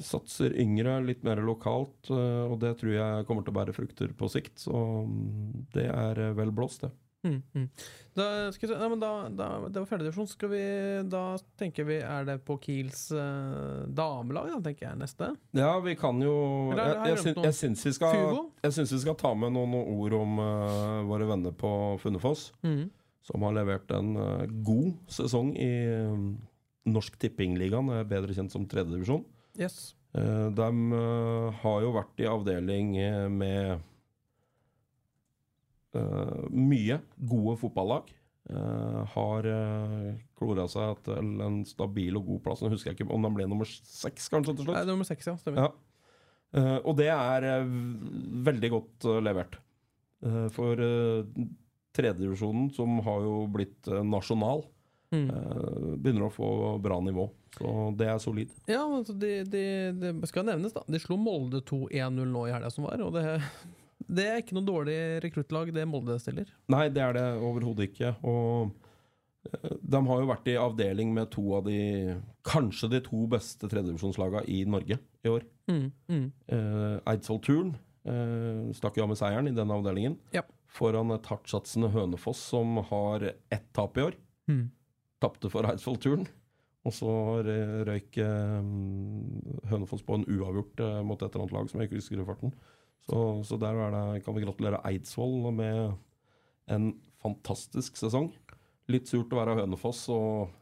satser 0.00 0.54
yngre, 0.60 0.96
litt 1.04 1.24
mer 1.26 1.40
lokalt, 1.44 2.08
eh, 2.10 2.44
og 2.46 2.58
det 2.62 2.74
tror 2.80 2.94
jeg 2.94 3.26
kommer 3.28 3.44
til 3.44 3.52
å 3.52 3.58
bære 3.58 3.74
frukter 3.76 4.12
på 4.16 4.28
sikt. 4.32 4.64
Så 4.64 4.72
mm, 4.72 5.68
det 5.74 5.88
er 5.90 6.20
eh, 6.28 6.34
vel 6.38 6.52
blåst, 6.54 6.86
det. 6.86 6.92
Mm, 7.22 7.42
mm. 7.54 7.68
Da, 8.18 8.24
skal 8.52 8.68
vi, 8.68 8.74
ja, 8.74 8.88
men 8.90 9.00
da, 9.00 9.10
da, 9.30 9.48
det 9.70 9.78
var 9.78 9.86
fjerdedivisjon. 9.86 10.26
Skal 10.26 10.50
vi 10.50 10.62
Da 11.06 11.20
tenker 11.60 11.86
vi 11.86 12.00
Er 12.02 12.26
det 12.26 12.34
på 12.46 12.56
Kiels 12.60 13.04
eh, 13.14 13.84
damelag, 13.94 14.50
da, 14.50 14.58
tenker 14.66 14.88
jeg, 14.88 14.98
neste? 15.00 15.28
Ja, 15.56 15.76
vi 15.84 15.94
kan 15.98 16.18
jo 16.22 16.34
Eller 16.72 16.90
Jeg, 16.90 16.96
jeg, 16.96 17.12
jeg 17.12 17.22
syn, 17.22 17.38
jeg, 17.46 17.58
syns 17.60 17.84
vi 17.86 18.98
vi 18.98 19.04
skal 19.04 19.18
ta 19.20 19.32
med 19.38 19.54
noen 19.54 19.76
ord 19.78 20.18
om 20.18 20.42
uh, 20.42 20.98
våre 21.08 21.28
venner 21.30 21.54
på 21.56 21.70
Funnefoss, 22.02 22.50
Mm. 22.66 22.90
som 23.22 23.46
har 23.46 23.54
levert 23.56 23.90
en 23.94 24.16
uh, 24.18 24.44
god 24.66 24.92
sesong 25.10 25.54
i 25.56 25.70
um, 26.10 26.26
Norsk 26.90 27.16
Tippingligaen, 27.22 27.90
bedre 28.10 28.34
kjent 28.34 28.52
som 28.52 28.66
tredjedivisjon. 28.66 29.24
Yes. 29.58 29.94
Uh, 30.16 30.50
de 30.50 30.68
uh, 30.92 31.54
har 31.62 31.80
jo 31.86 31.94
vært 31.94 32.22
i 32.22 32.28
avdeling 32.28 32.94
med 33.38 33.80
mye 36.50 37.00
gode 37.18 37.58
fotballag. 37.60 38.10
Eh, 38.50 39.00
har 39.14 39.46
uh, 39.46 40.08
klora 40.34 40.64
seg 40.68 40.98
til 41.06 41.42
en 41.44 41.60
stabil 41.68 42.16
og 42.18 42.24
god 42.26 42.40
plass. 42.42 42.62
Nå 42.64 42.72
husker 42.72 42.90
jeg 42.90 42.98
ikke 43.00 43.12
om 43.14 43.22
de 43.22 43.30
ble 43.36 43.46
nummer 43.46 43.68
seks 43.70 44.26
kanskje 44.32 44.56
til 44.58 44.66
Nei, 44.72 44.82
nummer 44.88 45.06
seks, 45.06 45.28
ja. 45.30 45.36
Stemmer. 45.38 45.68
Ja. 45.68 45.72
Uh, 46.52 46.78
og 46.90 46.96
det 46.98 47.06
er 47.14 47.46
uh, 47.62 47.76
veldig 48.48 48.70
godt 48.74 49.06
uh, 49.08 49.20
levert. 49.22 49.60
Eh, 50.22 50.46
for 50.54 50.78
tredjedivisjonen, 51.96 52.68
som 52.74 53.00
har 53.04 53.24
jo 53.26 53.40
blitt 53.52 53.88
eh, 53.90 54.04
nasjonal, 54.06 54.64
Mm. 55.12 55.26
eh, 55.28 55.96
begynner 56.00 56.22
å 56.24 56.32
få 56.32 56.46
bra 56.80 56.96
nivå. 57.04 57.26
Så 57.58 57.72
det 58.00 58.06
er 58.08 58.20
solid. 58.22 58.52
Ja, 58.64 58.78
altså 58.86 59.12
de, 59.12 59.42
de, 59.44 59.64
det 60.00 60.28
skal 60.30 60.46
nevnes, 60.48 60.72
da. 60.72 60.80
De 60.88 60.96
slo 61.02 61.18
Molde 61.20 61.60
2-1-0 61.68 62.30
nå 62.32 62.46
i 62.48 62.52
helga 62.54 62.70
som 62.72 62.86
var, 62.86 62.96
og 63.04 63.12
det, 63.18 63.26
det 64.12 64.24
er 64.28 64.40
ikke 64.42 64.56
noe 64.56 64.66
dårlig 64.66 64.96
rekruttlag, 65.24 65.72
det 65.74 65.84
Molde 65.88 66.18
stiller. 66.20 66.50
Nei, 66.72 66.86
det 66.92 67.02
er 67.04 67.16
det 67.16 67.26
overhodet 67.40 67.88
ikke. 67.88 68.12
Og 68.28 68.72
eh, 69.48 69.78
de 69.80 70.02
har 70.08 70.20
jo 70.20 70.28
vært 70.28 70.50
i 70.52 70.58
avdeling 70.60 71.14
med 71.16 71.30
to 71.32 71.46
av 71.58 71.66
de 71.68 72.18
Kanskje 72.46 72.90
de 72.90 72.98
to 73.06 73.24
beste 73.30 73.68
tredjedivisjonslagene 73.70 74.42
i 74.50 74.64
Norge 74.66 74.98
i 74.98 75.30
år. 75.30 75.46
Mm, 75.70 75.86
mm. 76.10 76.26
Eh, 76.56 76.96
Eidsvoll 77.12 77.40
Turn 77.46 77.72
eh, 78.02 78.68
stakk 78.74 78.98
jo 78.98 79.06
av 79.06 79.12
med 79.12 79.20
seieren 79.20 79.48
i 79.48 79.54
denne 79.54 79.78
avdelingen. 79.78 80.18
Ja. 80.34 80.42
Foran 80.72 81.14
et 81.14 81.28
hardtsatsende 81.30 81.92
Hønefoss 81.94 82.42
som 82.52 82.80
har 82.90 83.28
ett 83.30 83.68
tap 83.76 83.98
i 84.00 84.08
år. 84.08 84.18
Mm. 84.50 84.66
Tapte 85.22 85.52
for 85.52 85.68
Eidsvoll 85.70 86.00
Turn. 86.02 86.26
Og 86.82 86.96
så 86.96 87.12
røyk 87.86 88.18
eh, 88.18 88.70
Hønefoss 89.70 90.02
på 90.02 90.18
en 90.18 90.26
uavgjort 90.26 90.82
mot 91.06 91.20
et 91.20 91.28
eller 91.30 91.44
annet 91.44 91.56
lag 91.60 91.70
som 91.70 91.78
jeg 91.78 91.92
ikke 91.92 92.00
husker 92.02 92.24
i 92.24 92.26
farten. 92.26 92.56
Så, 93.08 93.18
så 93.46 93.58
der 93.60 93.78
er 93.86 93.94
det, 93.94 94.22
kan 94.24 94.36
vi 94.36 94.44
gratulere 94.44 94.82
Eidsvoll 94.86 95.50
med 95.54 95.94
en 96.70 96.92
fantastisk 97.22 97.98
sesong. 97.98 98.30
Litt 98.90 99.10
surt 99.10 99.32
å 99.34 99.40
være 99.40 99.58
Hønefoss 99.60 100.04
og 100.12 100.52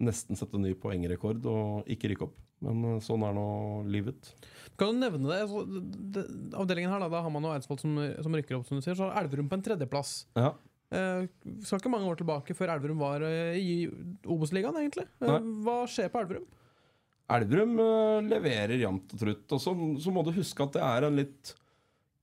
nesten 0.00 0.38
sette 0.38 0.60
ny 0.60 0.72
poengrekord 0.80 1.44
og 1.50 1.90
ikke 1.90 2.12
rykke 2.12 2.26
opp. 2.28 2.38
Men 2.64 2.82
eh, 2.84 3.02
sånn 3.04 3.24
er 3.24 3.36
nå 3.36 3.46
livet. 3.88 4.32
Kan 4.80 4.96
du 4.96 5.04
nevne 5.04 5.28
det? 5.28 5.42
Altså, 5.44 5.64
det, 6.16 6.24
avdelingen 6.56 6.92
her, 6.92 7.04
da, 7.04 7.10
da 7.12 7.22
har 7.24 7.32
man 7.32 7.46
jo 7.46 7.52
Eidsvoll 7.54 7.80
som, 7.80 7.96
som 8.24 8.36
rykker 8.36 8.58
opp, 8.58 8.66
som 8.68 8.80
du 8.80 8.84
sier. 8.84 8.96
Så 8.98 9.08
har 9.08 9.22
Elverum 9.22 9.48
på 9.48 9.58
en 9.58 9.64
tredjeplass. 9.64 10.14
Ja. 10.36 10.54
Eh, 10.90 11.26
skal 11.62 11.78
ikke 11.78 11.92
mange 11.92 12.08
år 12.10 12.18
tilbake 12.18 12.56
før 12.56 12.74
Elverum 12.74 13.00
var 13.00 13.24
eh, 13.26 13.56
i 13.60 13.74
Obos-ligaen, 14.26 14.76
egentlig. 14.80 15.06
Eh, 15.20 15.28
Nei. 15.28 15.40
hva 15.64 15.82
skjer 15.90 16.10
på 16.12 16.22
Elverum? 16.24 16.48
Elverum 17.30 17.76
leverer 18.26 18.80
jevnt 18.80 19.12
og 19.14 19.20
trutt. 19.20 19.44
Og 19.54 19.62
så, 19.62 19.74
så 20.02 20.12
må 20.12 20.24
du 20.26 20.32
huske 20.34 20.64
at 20.64 20.74
det 20.74 20.82
er 20.82 21.06
en 21.06 21.20
litt 21.20 21.52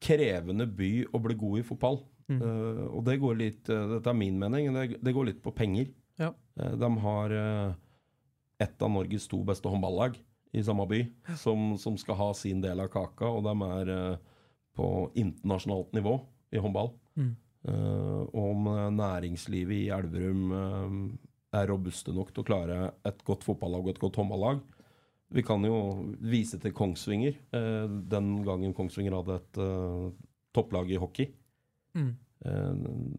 krevende 0.03 0.67
by 0.69 0.91
å 1.13 1.21
bli 1.21 1.35
god 1.37 1.61
i 1.61 1.65
fotball. 1.65 1.99
Mm. 2.27 2.39
Uh, 2.41 2.83
og 2.91 3.03
det 3.07 3.17
går 3.21 3.37
litt 3.39 3.69
eh, 3.71 3.85
Dette 3.93 4.11
er 4.11 4.17
min 4.17 4.39
mening. 4.39 4.69
Det, 4.75 4.99
det 5.03 5.13
går 5.15 5.29
litt 5.29 5.43
på 5.43 5.53
penger. 5.55 5.89
Ja. 6.19 6.33
Uh, 6.59 6.73
de 6.79 6.89
har 7.03 7.35
uh, 7.35 7.75
ett 8.59 8.81
av 8.83 8.91
Norges 8.91 9.29
to 9.31 9.39
beste 9.47 9.71
håndballag 9.71 10.17
i 10.57 10.63
samme 10.63 10.87
by, 10.89 11.01
som, 11.37 11.75
som 11.79 11.97
skal 11.99 12.17
ha 12.19 12.27
sin 12.35 12.61
del 12.63 12.81
av 12.83 12.89
kaka. 12.91 13.29
Og 13.29 13.43
de 13.45 13.53
er 13.67 13.91
på 14.77 14.87
internasjonalt 15.17 15.91
nivå 15.97 16.15
i 16.55 16.61
håndball. 16.61 16.91
Mm. 17.19 17.33
Eh, 17.67 18.21
om 18.37 18.69
næringslivet 18.95 19.75
i 19.75 19.89
Elverum 19.91 20.53
er 21.51 21.67
robuste 21.69 22.13
nok 22.15 22.31
til 22.31 22.45
å 22.45 22.47
klare 22.47 22.77
et 23.05 23.19
godt 23.27 23.43
fotballag 23.45 23.85
og 23.85 23.91
et 23.91 24.01
godt 24.01 24.19
håndballag. 24.21 24.61
Vi 25.27 25.43
kan 25.43 25.63
jo 25.67 25.77
vise 26.23 26.59
til 26.61 26.71
Kongsvinger, 26.75 27.35
eh, 27.51 27.85
den 28.11 28.29
gangen 28.47 28.75
Kongsvinger 28.75 29.17
hadde 29.19 29.41
et 29.41 29.59
eh, 29.59 30.05
topplag 30.55 30.91
i 30.91 30.99
hockey. 31.01 31.33
Mm. 31.97 32.13
Eh, 32.45 32.73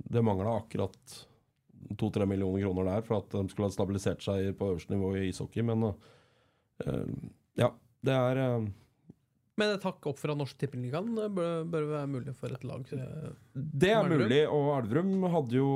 det 0.09 0.25
mangla 0.25 0.57
akkurat 0.62 1.18
to-tre 2.01 2.27
millioner 2.27 2.64
kroner 2.64 2.88
der 2.88 3.05
for 3.07 3.21
at 3.21 3.37
de 3.37 3.44
skulle 3.53 3.68
ha 3.68 3.75
stabilisert 3.77 4.25
seg 4.25 4.55
på 4.59 4.73
øverste 4.73 4.94
nivå 4.94 5.14
i 5.18 5.29
ishockey, 5.29 5.64
men 5.66 5.90
eh, 5.90 7.05
ja, 7.61 7.73
det 8.05 8.16
er 8.16 8.42
Men 9.59 9.75
et 9.75 9.85
hakk 9.85 10.07
opp 10.07 10.21
fra 10.21 10.37
Norsk 10.38 10.59
Tippeligaen 10.61 11.12
bør, 11.35 11.64
bør 11.68 11.87
være 11.92 12.09
mulig 12.09 12.35
for 12.38 12.55
et 12.55 12.64
lag. 12.64 12.88
Det 13.53 13.92
er 13.92 14.09
mulig, 14.09 14.42
og 14.49 14.68
Elverum 14.79 15.29
hadde 15.35 15.61
jo 15.61 15.71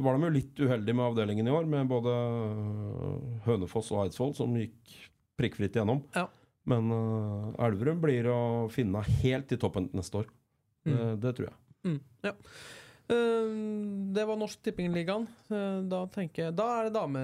var 0.00 0.16
de 0.16 0.28
jo 0.28 0.34
litt 0.38 0.64
uheldige 0.64 0.96
med 0.96 1.10
avdelingen 1.10 1.50
i 1.50 1.56
år, 1.60 1.66
med 1.68 1.90
både 1.90 2.18
Hønefoss 3.44 3.90
og 3.92 4.06
Eidsvoll, 4.06 4.36
som 4.38 4.54
gikk 4.56 5.00
prikkfritt 5.42 5.76
igjennom. 5.76 6.04
Ja. 6.16 6.28
Men 6.70 6.92
uh, 6.94 7.50
Elverum 7.66 7.98
blir 8.02 8.28
å 8.30 8.40
finne 8.70 9.02
helt 9.22 9.50
i 9.54 9.58
toppen 9.58 9.90
neste 9.96 10.22
år. 10.22 10.30
Det, 10.82 10.94
Mm. 10.94 11.18
det 11.22 11.30
tror 11.38 11.46
jeg. 11.46 11.58
Mm, 11.86 11.98
ja. 12.26 12.32
Uh, 13.12 13.50
det 14.14 14.24
var 14.26 14.38
Norsk 14.38 14.62
Tippingligaen. 14.66 15.28
Uh, 15.50 15.82
da 15.90 16.00
tenker 16.10 16.48
jeg 16.48 16.56
Da 16.58 16.66
er 16.78 16.88
det 16.88 16.94
dame... 16.96 17.22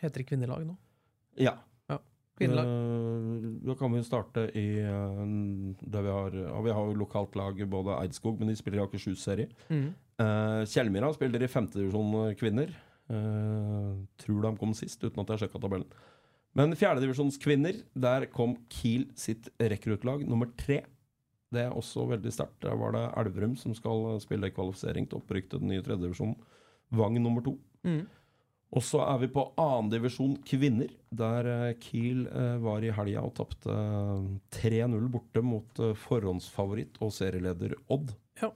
Heter 0.00 0.22
det 0.22 0.28
kvinnelag 0.28 0.64
nå? 0.68 0.76
Ja. 1.40 1.58
Kvinnelag. 2.40 2.64
Eh, 2.64 3.48
da 3.68 3.74
kan 3.76 3.92
vi 3.92 4.00
starte 4.00 4.46
i 4.56 4.66
der 4.80 6.04
vi 6.06 6.12
har 6.14 6.36
ja, 6.38 6.60
Vi 6.64 6.72
har 6.72 6.86
jo 6.88 6.94
lokalt 6.96 7.34
lag, 7.36 7.58
både 7.68 7.98
Eidskog, 8.00 8.38
men 8.40 8.48
de 8.48 8.54
spiller 8.56 8.80
i 8.80 8.84
Akershus-serie. 8.86 9.50
Mm. 9.68 9.90
Uh, 10.16 10.62
Kjellmyra 10.64 11.10
spiller 11.12 11.44
i 11.44 11.50
femtedivisjon 11.52 12.32
kvinner. 12.40 12.72
Tror 14.24 14.40
de 14.46 14.54
kom 14.56 14.72
sist, 14.78 15.02
uten 15.04 15.20
at 15.20 15.34
jeg 15.34 15.42
sjekka 15.42 15.60
tabellen. 15.60 15.88
Men 16.58 16.74
fjerdedivisjonskvinner, 16.74 17.82
der 17.94 18.26
kom 18.34 18.56
Kiel 18.72 19.06
sitt 19.18 19.48
rekruttlag 19.60 20.24
nummer 20.26 20.50
tre. 20.58 20.82
Det 21.50 21.64
er 21.66 21.74
også 21.74 22.06
veldig 22.10 22.32
sterkt. 22.34 22.58
Der 22.62 22.78
var 22.78 22.94
det 22.94 23.04
Elverum 23.18 23.56
som 23.58 23.74
skal 23.74 24.18
spille 24.22 24.52
kvalifisering 24.54 25.06
til 25.10 25.20
opprykk 25.20 25.50
til 25.50 25.62
den 25.62 25.72
nye 25.72 25.84
tredjedivisjonen. 25.86 26.38
Vang 26.94 27.18
nummer 27.22 27.44
to. 27.46 27.56
Mm. 27.86 28.02
Og 28.70 28.84
så 28.86 29.00
er 29.02 29.18
vi 29.24 29.30
på 29.34 29.48
annendivisjon 29.58 30.36
kvinner, 30.46 30.92
der 31.10 31.48
eh, 31.50 31.78
Kiel 31.82 32.22
eh, 32.28 32.58
var 32.62 32.84
i 32.86 32.92
helga 32.94 33.24
og 33.26 33.34
tapte 33.38 33.74
eh, 33.74 34.28
3-0 34.54 35.08
borte 35.10 35.42
mot 35.42 35.80
eh, 35.82 35.96
forhåndsfavoritt 35.98 37.00
og 37.02 37.10
serieleder 37.14 37.74
Odd. 37.90 38.12
Ja. 38.38 38.52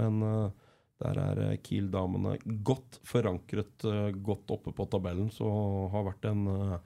Men 0.00 0.22
eh, 0.24 0.59
der 1.00 1.18
er 1.22 1.42
eh, 1.48 1.58
Kiel-damene 1.64 2.36
godt 2.66 3.00
forankret, 3.08 3.84
eh, 3.88 4.10
godt 4.20 4.52
oppe 4.52 4.74
på 4.76 4.86
tabellen, 4.92 5.30
så 5.32 5.48
har 5.92 6.06
vært 6.10 6.28
en 6.30 6.46
eh, 6.52 6.78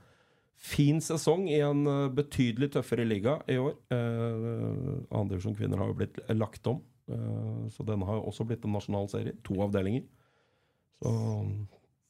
fin 0.64 1.00
sesong 1.03 1.48
i 1.50 1.61
en 1.66 1.85
eh, 1.90 2.09
betydelig 2.14 2.70
tøffere 2.77 3.07
liga 3.07 3.38
i 3.50 3.59
år. 3.61 3.77
Uh, 3.92 5.38
som 5.42 5.55
kvinner 5.57 5.81
har 5.81 5.90
jo 5.90 5.98
blitt 5.98 6.20
lagt 6.33 6.66
om, 6.70 6.83
eh, 7.11 7.64
så 7.74 7.87
denne 7.87 8.07
har 8.09 8.20
jo 8.20 8.29
også 8.31 8.46
blitt 8.48 8.64
en 8.64 8.77
nasjonal 8.79 9.11
serie. 9.12 9.35
To 9.46 9.59
avdelinger. 9.66 10.07
Så 11.03 11.11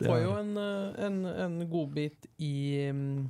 det 0.00 0.10
Får 0.10 0.20
jo 0.20 0.34
en, 0.36 0.52
eh, 0.58 1.06
en, 1.06 1.18
en 1.46 1.56
godbit 1.70 2.28
i, 2.42 2.90
mm, 2.90 3.24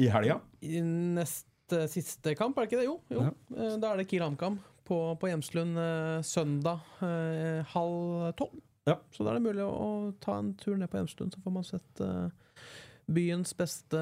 I 0.00 0.08
helga? 0.10 0.40
i 0.64 0.80
neste 0.82 1.84
siste 1.92 2.34
kamp, 2.34 2.58
er 2.58 2.66
det 2.66 2.72
ikke 2.72 2.80
det? 2.82 2.88
Jo. 2.88 2.98
jo. 3.12 3.26
Ja. 3.28 3.32
Eh, 3.56 3.76
Da 3.80 3.92
er 3.92 4.00
det 4.00 4.08
Kiel 4.10 4.24
HamKam 4.26 4.58
på, 4.90 4.98
på 5.22 5.28
Hjemslund 5.30 5.78
eh, 5.78 6.18
søndag 6.26 6.80
eh, 7.06 7.60
halv 7.72 8.32
tolv. 8.40 8.58
Ja. 8.88 8.96
Så 9.14 9.22
da 9.22 9.30
er 9.30 9.38
det 9.38 9.44
mulig 9.46 9.62
å, 9.62 10.10
ta 10.24 10.38
en 10.40 10.54
tur 10.58 10.74
ned 10.80 10.90
på 10.90 10.98
Hjemslund, 10.98 11.34
så 11.36 11.42
får 11.44 11.54
man 11.54 11.66
sett 11.68 12.00
eh, 12.02 12.64
byens 13.10 13.52
beste 13.58 14.00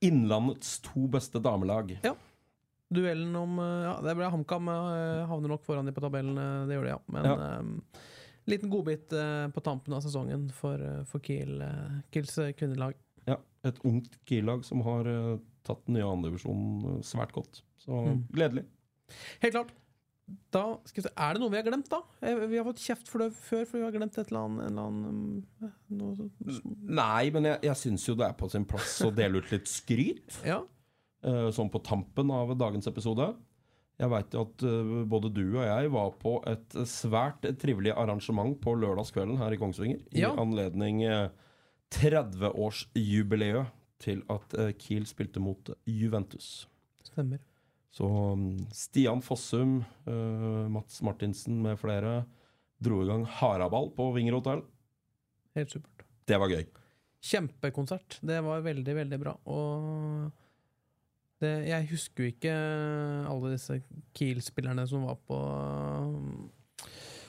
Innlandets 0.00 0.76
to 0.86 1.08
beste 1.10 1.40
damelag. 1.42 1.96
Ja. 2.06 2.14
Duellen 2.94 3.34
om 3.36 3.58
Ja, 3.58 3.96
det 4.04 4.14
ble 4.16 4.28
HamKam 4.32 4.68
havner 5.28 5.50
nok 5.52 5.64
foran 5.66 5.88
de 5.88 5.92
på 5.92 6.00
tabellen, 6.04 6.38
det 6.70 6.76
gjør 6.78 6.86
det, 6.86 6.94
ja. 6.94 7.00
Men 7.12 7.26
Ja. 7.28 7.34
eh, 7.58 8.06
liten 8.48 8.70
godbit 8.72 9.10
på 9.52 9.60
tampen 9.66 9.92
av 9.92 10.00
sesongen 10.06 10.46
for, 10.56 10.80
for 11.04 11.20
Kiel, 11.20 11.58
Kiels 12.14 12.32
kvinnelag. 12.56 12.94
Ja, 13.28 13.36
et 13.68 13.76
ungt 13.84 14.14
Kiel-lag 14.24 14.62
som 14.64 14.80
har 14.86 15.04
tatt 15.68 15.82
den 15.84 15.98
nye 15.98 16.06
andredivisjonen 16.08 17.02
svært 17.04 17.34
godt. 17.36 17.60
Så 17.82 17.92
Mm. 18.06 18.22
gledelig. 18.32 18.64
Helt 19.42 19.54
klart. 19.54 19.70
Da 20.52 20.62
Er 21.16 21.32
det 21.34 21.40
noe 21.40 21.48
vi 21.48 21.56
har 21.56 21.64
glemt, 21.64 21.88
da? 21.88 22.02
Eh, 22.20 22.34
Vi 22.50 22.58
har 22.58 22.64
fått 22.66 22.82
kjeft 22.84 23.08
for 23.08 23.18
det 23.22 23.30
før, 23.32 23.62
fordi 23.64 23.78
vi 23.80 23.86
har 23.86 23.94
glemt 23.96 24.18
et 24.20 24.28
eller 24.28 24.42
annet, 24.44 24.66
en 24.66 24.72
eller 24.72 24.86
annen 24.90 25.46
eh, 25.64 25.70
noe, 25.96 26.14
så- 26.18 26.74
Nei, 27.00 27.30
men 27.30 27.44
jeg, 27.48 27.60
jeg 27.62 27.76
syns 27.80 28.04
jo 28.10 28.14
det 28.14 28.26
er 28.28 28.34
på 28.36 28.50
sin 28.52 28.66
plass 28.68 28.98
å 29.06 29.10
dele 29.14 29.38
ut 29.40 29.50
litt 29.54 29.64
skryt. 29.70 30.40
Ja. 30.44 30.60
eh, 31.24 31.48
sånn 31.56 31.70
på 31.72 31.80
tampen 31.82 32.30
av 32.30 32.52
dagens 32.60 32.86
episode. 32.86 33.30
Jeg 33.98 34.10
veit 34.12 34.34
at 34.38 34.62
eh, 34.68 34.92
både 35.10 35.32
du 35.34 35.42
og 35.56 35.64
jeg 35.64 35.88
var 35.90 36.12
på 36.20 36.36
et 36.46 36.76
svært 36.86 37.48
trivelig 37.58 37.96
arrangement 37.96 38.54
på 38.60 38.76
lørdagskvelden 38.78 39.38
her 39.40 39.56
i 39.56 39.58
Kongsvinger. 39.58 40.04
I 40.12 40.22
anledning 40.28 41.00
eh, 41.08 41.30
30-årsjubileet 41.96 43.72
til 44.04 44.22
at 44.30 44.54
eh, 44.58 44.72
Kiel 44.78 45.06
spilte 45.08 45.40
mot 45.42 45.72
Juventus. 45.88 46.66
Stemmer. 47.02 47.40
Så 47.94 48.08
mm, 48.38 48.66
Stian 48.74 49.22
Fossum, 49.24 49.78
eh, 50.06 50.66
Mats 50.72 51.00
Martinsen 51.02 51.62
med 51.64 51.78
flere 51.80 52.20
dro 52.78 53.00
i 53.02 53.08
gang 53.08 53.24
haraball 53.40 53.90
på 53.96 54.10
Vinger 54.16 54.36
hotell. 54.38 54.62
Helt 55.58 55.72
supert. 55.72 56.04
Det 56.28 56.38
var 56.38 56.52
gøy. 56.52 56.66
Kjempekonsert. 57.24 58.20
Det 58.22 58.38
var 58.44 58.62
veldig, 58.62 58.94
veldig 59.00 59.18
bra. 59.18 59.34
Og 59.50 60.28
det, 61.42 61.52
jeg 61.70 61.88
husker 61.92 62.24
jo 62.24 62.32
ikke 62.34 62.54
alle 63.30 63.54
disse 63.54 63.80
Kiel-spillerne 64.18 64.84
som 64.90 65.06
var 65.08 65.18
på 65.26 65.38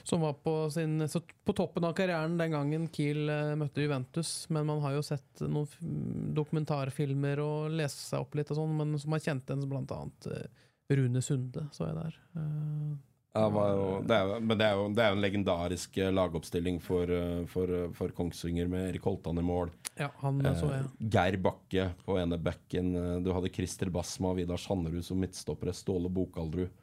Som 0.09 0.23
var 0.25 0.33
på, 0.41 0.53
sin, 0.73 1.07
så 1.09 1.21
på 1.45 1.53
toppen 1.53 1.85
av 1.85 1.93
karrieren 1.93 2.37
den 2.39 2.55
gangen 2.55 2.87
Kiel 2.89 3.29
eh, 3.29 3.51
møtte 3.59 3.83
Juventus. 3.83 4.31
Men 4.49 4.65
man 4.65 4.81
har 4.81 4.95
jo 4.95 5.03
sett 5.05 5.43
noen 5.45 6.33
dokumentarfilmer 6.33 7.41
og 7.43 7.75
lest 7.77 8.07
seg 8.07 8.23
opp 8.25 8.33
litt, 8.39 8.49
og 8.49 8.57
sånn, 8.57 8.73
men 8.79 8.97
som 8.97 9.13
har 9.13 9.21
kjent 9.27 9.53
en 9.53 9.67
blant 9.69 9.93
annet 9.93 10.31
eh, 10.33 10.65
Rune 10.97 11.21
Sunde, 11.21 11.67
så 11.75 11.91
jeg 11.91 11.99
der. 11.99 12.17
Eh, 12.41 12.97
Ja, 13.37 13.45
jo, 13.45 14.01
det 14.09 14.15
er, 14.17 14.39
men 14.41 14.57
det 14.57 14.65
er 14.65 14.73
jo 14.73 14.87
det 14.97 15.03
er 15.03 15.11
jo 15.11 15.17
en 15.19 15.21
legendarisk 15.21 15.99
lagoppstilling 16.17 16.79
for, 16.81 17.11
for, 17.53 17.75
for 17.93 18.15
Kongsvinger, 18.17 18.65
med 18.67 18.87
Erik 18.89 19.05
Holtan 19.05 19.37
i 19.37 19.45
mål. 19.45 19.69
ja, 20.01 20.09
han 20.23 20.41
Eh, 20.41 20.57
så 20.57 20.71
jeg. 20.73 20.89
Geir 21.13 21.37
Bakke 21.37 21.91
på 22.01 22.17
ene 22.17 22.41
bekken. 22.41 22.89
Du 23.21 23.29
hadde 23.37 23.53
Christer 23.53 23.93
Basma, 23.93 24.33
Vidar 24.33 24.57
Sanderud 24.57 25.05
som 25.05 25.21
midtstoppere. 25.21 25.77
Ståle 25.77 26.09
Bokaldrud. 26.09 26.73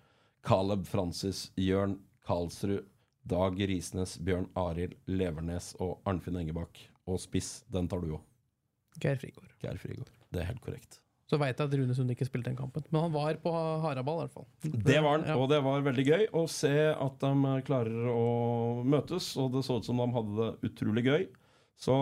Caleb 0.47 0.87
Francis, 0.87 1.49
Jørn 1.59 1.99
Karlsrud, 2.27 2.87
Dag 3.27 3.59
Risnes, 3.69 4.17
Bjørn 4.23 4.47
Arild 4.59 4.95
Levernes 5.11 5.73
og 5.83 5.99
Arnfinn 6.07 6.39
Engebakk. 6.41 6.79
Og 7.07 7.19
spiss, 7.23 7.65
den 7.73 7.89
tar 7.91 8.03
du 8.03 8.12
òg. 8.17 8.23
Geir 9.03 9.19
Frigård. 9.21 9.51
Geir 9.62 9.79
Frigård. 9.83 10.11
Det 10.33 10.43
er 10.43 10.49
helt 10.51 10.62
korrekt. 10.65 11.01
Så 11.27 11.39
veit 11.43 11.59
jeg 11.59 11.67
at 11.67 11.75
Rune 11.75 11.95
Sund 11.99 12.11
ikke 12.15 12.27
spilte 12.29 12.53
den 12.53 12.59
kampen, 12.59 12.85
men 12.95 13.03
han 13.03 13.11
var 13.15 13.35
på 13.43 13.51
haraball, 13.83 14.21
i 14.21 14.27
hvert 14.29 14.35
fall. 14.37 14.47
Det 14.87 15.01
var 15.03 15.17
han, 15.17 15.25
Ja. 15.27 15.35
og 15.43 15.49
det 15.51 15.59
var 15.65 15.83
veldig 15.83 16.05
gøy 16.07 16.27
å 16.39 16.45
se 16.51 16.71
at 16.95 17.19
de 17.19 17.31
eh, 17.51 17.62
klarer 17.67 18.07
å 18.12 18.85
møtes. 18.87 19.33
Og 19.43 19.51
det 19.57 19.65
så 19.67 19.81
ut 19.81 19.85
som 19.89 19.99
de 19.99 20.07
hadde 20.15 20.37
det 20.39 20.71
utrolig 20.71 21.03
gøy. 21.09 21.27
Så 21.77 21.97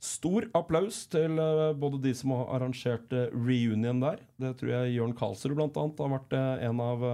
stor 0.00 0.44
applaus 0.56 1.06
til 1.12 1.40
eh, 1.40 1.72
både 1.72 2.02
de 2.04 2.12
som 2.16 2.34
har 2.36 2.52
arrangert 2.58 3.12
eh, 3.16 3.32
reunion 3.32 4.00
der. 4.04 4.20
Det 4.36 4.52
tror 4.60 4.74
jeg 4.76 4.94
Jørn 4.98 5.16
Karlsrud 5.16 5.56
annet 5.56 5.80
har 6.04 6.12
vært 6.18 6.36
en 6.68 6.80
av 6.84 7.08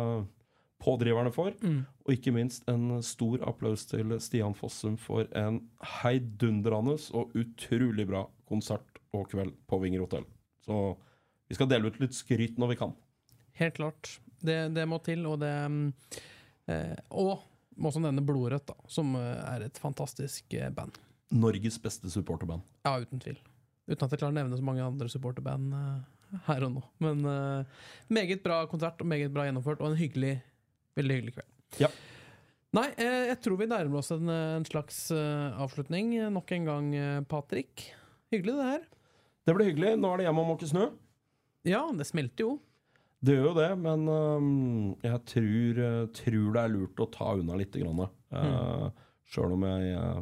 pådriverne 0.82 1.32
for. 1.34 1.54
Mm. 1.62 1.84
Og 2.06 2.12
ikke 2.14 2.34
minst 2.34 2.66
en 2.70 3.00
stor 3.04 3.42
applaus 3.48 3.86
til 3.88 4.16
Stian 4.22 4.54
Fossum 4.56 4.98
for 5.00 5.26
en 5.36 5.62
heidundrende 6.00 6.98
og 7.16 7.34
utrolig 7.38 8.06
bra 8.08 8.26
konsert 8.48 9.00
og 9.16 9.30
kveld 9.32 9.54
på 9.66 9.80
Vinger 9.82 10.04
hotell. 10.04 10.26
Så 10.66 10.94
vi 11.48 11.56
skal 11.58 11.70
dele 11.70 11.90
ut 11.90 12.00
litt 12.02 12.16
skryt 12.16 12.58
når 12.60 12.74
vi 12.74 12.78
kan. 12.82 12.94
Helt 13.56 13.78
klart. 13.78 14.16
Det, 14.44 14.58
det 14.76 14.84
må 14.88 14.98
til, 15.04 15.24
og 15.26 15.40
det 15.40 15.52
mm, 15.72 15.84
eh, 16.68 16.96
Og 17.16 17.40
må 17.76 17.90
også 17.90 18.02
nevne 18.04 18.24
Blodrødt, 18.24 18.68
da, 18.68 18.76
som 18.92 19.14
eh, 19.18 19.40
er 19.48 19.66
et 19.66 19.80
fantastisk 19.80 20.54
eh, 20.56 20.68
band. 20.72 20.98
Norges 21.34 21.78
beste 21.82 22.10
supporterband. 22.12 22.64
Ja, 22.86 22.96
uten 23.00 23.22
tvil. 23.22 23.38
Uten 23.86 24.04
at 24.04 24.12
jeg 24.12 24.20
klarer 24.20 24.34
å 24.34 24.38
nevne 24.38 24.58
så 24.58 24.66
mange 24.66 24.84
andre 24.84 25.08
supporterband 25.12 25.74
eh, 25.76 26.40
her 26.48 26.66
og 26.66 26.76
nå. 26.76 26.84
Men 27.04 27.24
eh, 27.30 27.82
meget 28.12 28.44
bra 28.44 28.62
konsert, 28.70 29.00
og 29.00 29.10
meget 29.10 29.32
bra 29.34 29.46
gjennomført, 29.48 29.82
og 29.82 29.92
en 29.92 30.00
hyggelig, 30.00 30.36
veldig 30.96 31.18
hyggelig 31.20 31.36
kveld. 31.36 31.52
Ja. 31.82 31.90
Nei, 32.76 32.90
eh, 33.00 33.30
jeg 33.30 33.38
tror 33.44 33.60
vi 33.60 33.68
nærmer 33.70 34.02
oss 34.02 34.12
en, 34.12 34.28
eh, 34.28 34.56
en 34.58 34.66
slags 34.68 34.98
eh, 35.14 35.60
avslutning. 35.62 36.12
Nok 36.32 36.52
en 36.52 36.68
gang, 36.68 36.92
Patrick. 37.30 37.90
Hyggelig, 38.32 38.56
det 38.58 38.70
her. 38.70 38.86
Det 39.46 39.54
ble 39.56 39.68
hyggelig. 39.70 39.96
Nå 40.00 40.12
er 40.12 40.20
det 40.20 40.26
hjem 40.26 40.42
og 40.42 40.48
måke 40.50 40.68
snø. 40.68 40.90
Ja, 41.66 41.86
det 41.96 42.06
smelter 42.08 42.44
jo. 42.44 42.56
Det 43.26 43.34
gjør 43.38 43.48
jo 43.48 43.54
det, 43.56 43.70
men 43.80 44.02
øhm, 44.12 44.96
jeg 45.02 45.20
tror, 45.30 45.78
tror 46.14 46.50
det 46.54 46.62
er 46.62 46.72
lurt 46.74 47.00
å 47.00 47.08
ta 47.10 47.30
unna 47.38 47.56
litt. 47.58 47.74
Grann, 47.74 48.04
uh, 48.04 48.90
Sjøl 49.26 49.54
om 49.56 49.64
jeg 49.66 49.96
uh, 49.96 50.20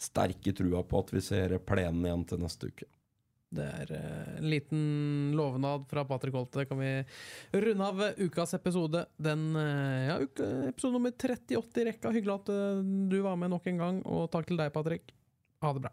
sterke 0.00 0.54
trua 0.56 0.84
på 0.86 1.02
at 1.02 1.10
vi 1.12 1.24
ser 1.24 1.56
plenen 1.66 2.06
igjen 2.06 2.22
til 2.30 2.40
neste 2.40 2.70
uke. 2.70 2.86
Det 3.50 3.66
er 3.66 3.94
eh, 3.96 4.34
en 4.38 4.50
liten 4.50 4.82
lovnad 5.34 5.88
fra 5.90 6.04
Patrick 6.06 6.36
Holte. 6.38 6.64
Kan 6.70 6.78
vi 6.78 6.92
runde 7.52 7.88
av 7.88 8.04
ukas 8.20 8.54
episode. 8.54 9.06
Den 9.18 9.48
eh, 9.58 10.10
ja, 10.10 10.20
episode 10.68 10.94
nummer 10.94 11.10
38 11.10 11.82
i 11.82 11.88
rekka. 11.90 12.14
Hyggelig 12.14 12.36
at 12.36 12.52
eh, 12.54 12.84
du 13.10 13.18
var 13.26 13.40
med 13.40 13.50
nok 13.50 13.66
en 13.72 13.82
gang, 13.82 13.98
og 14.06 14.30
takk 14.30 14.46
til 14.50 14.60
deg, 14.60 14.70
Patrick. 14.74 15.10
Ha 15.64 15.74
det 15.74 15.88
bra. 15.88 15.92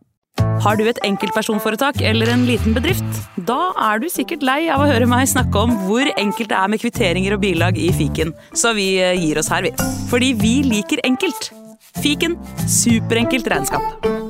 Har 0.62 0.78
du 0.78 0.86
et 0.90 1.00
enkeltpersonforetak 1.06 2.02
eller 2.06 2.30
en 2.34 2.46
liten 2.48 2.76
bedrift? 2.78 3.22
Da 3.50 3.72
er 3.90 4.02
du 4.02 4.08
sikkert 4.12 4.46
lei 4.46 4.60
av 4.74 4.84
å 4.84 4.90
høre 4.90 5.10
meg 5.10 5.30
snakke 5.30 5.66
om 5.66 5.74
hvor 5.88 6.10
enkelt 6.14 6.52
det 6.54 6.60
er 6.60 6.72
med 6.74 6.82
kvitteringer 6.82 7.38
og 7.38 7.44
bilag 7.46 7.82
i 7.82 7.90
fiken, 7.96 8.34
så 8.54 8.76
vi 8.78 8.94
eh, 9.02 9.18
gir 9.18 9.42
oss 9.42 9.52
her, 9.54 9.66
vi. 9.66 9.74
Fordi 10.12 10.34
vi 10.38 10.56
liker 10.68 11.04
enkelt. 11.08 11.52
Fiken 11.98 12.38
superenkelt 12.70 13.50
regnskap. 13.50 14.27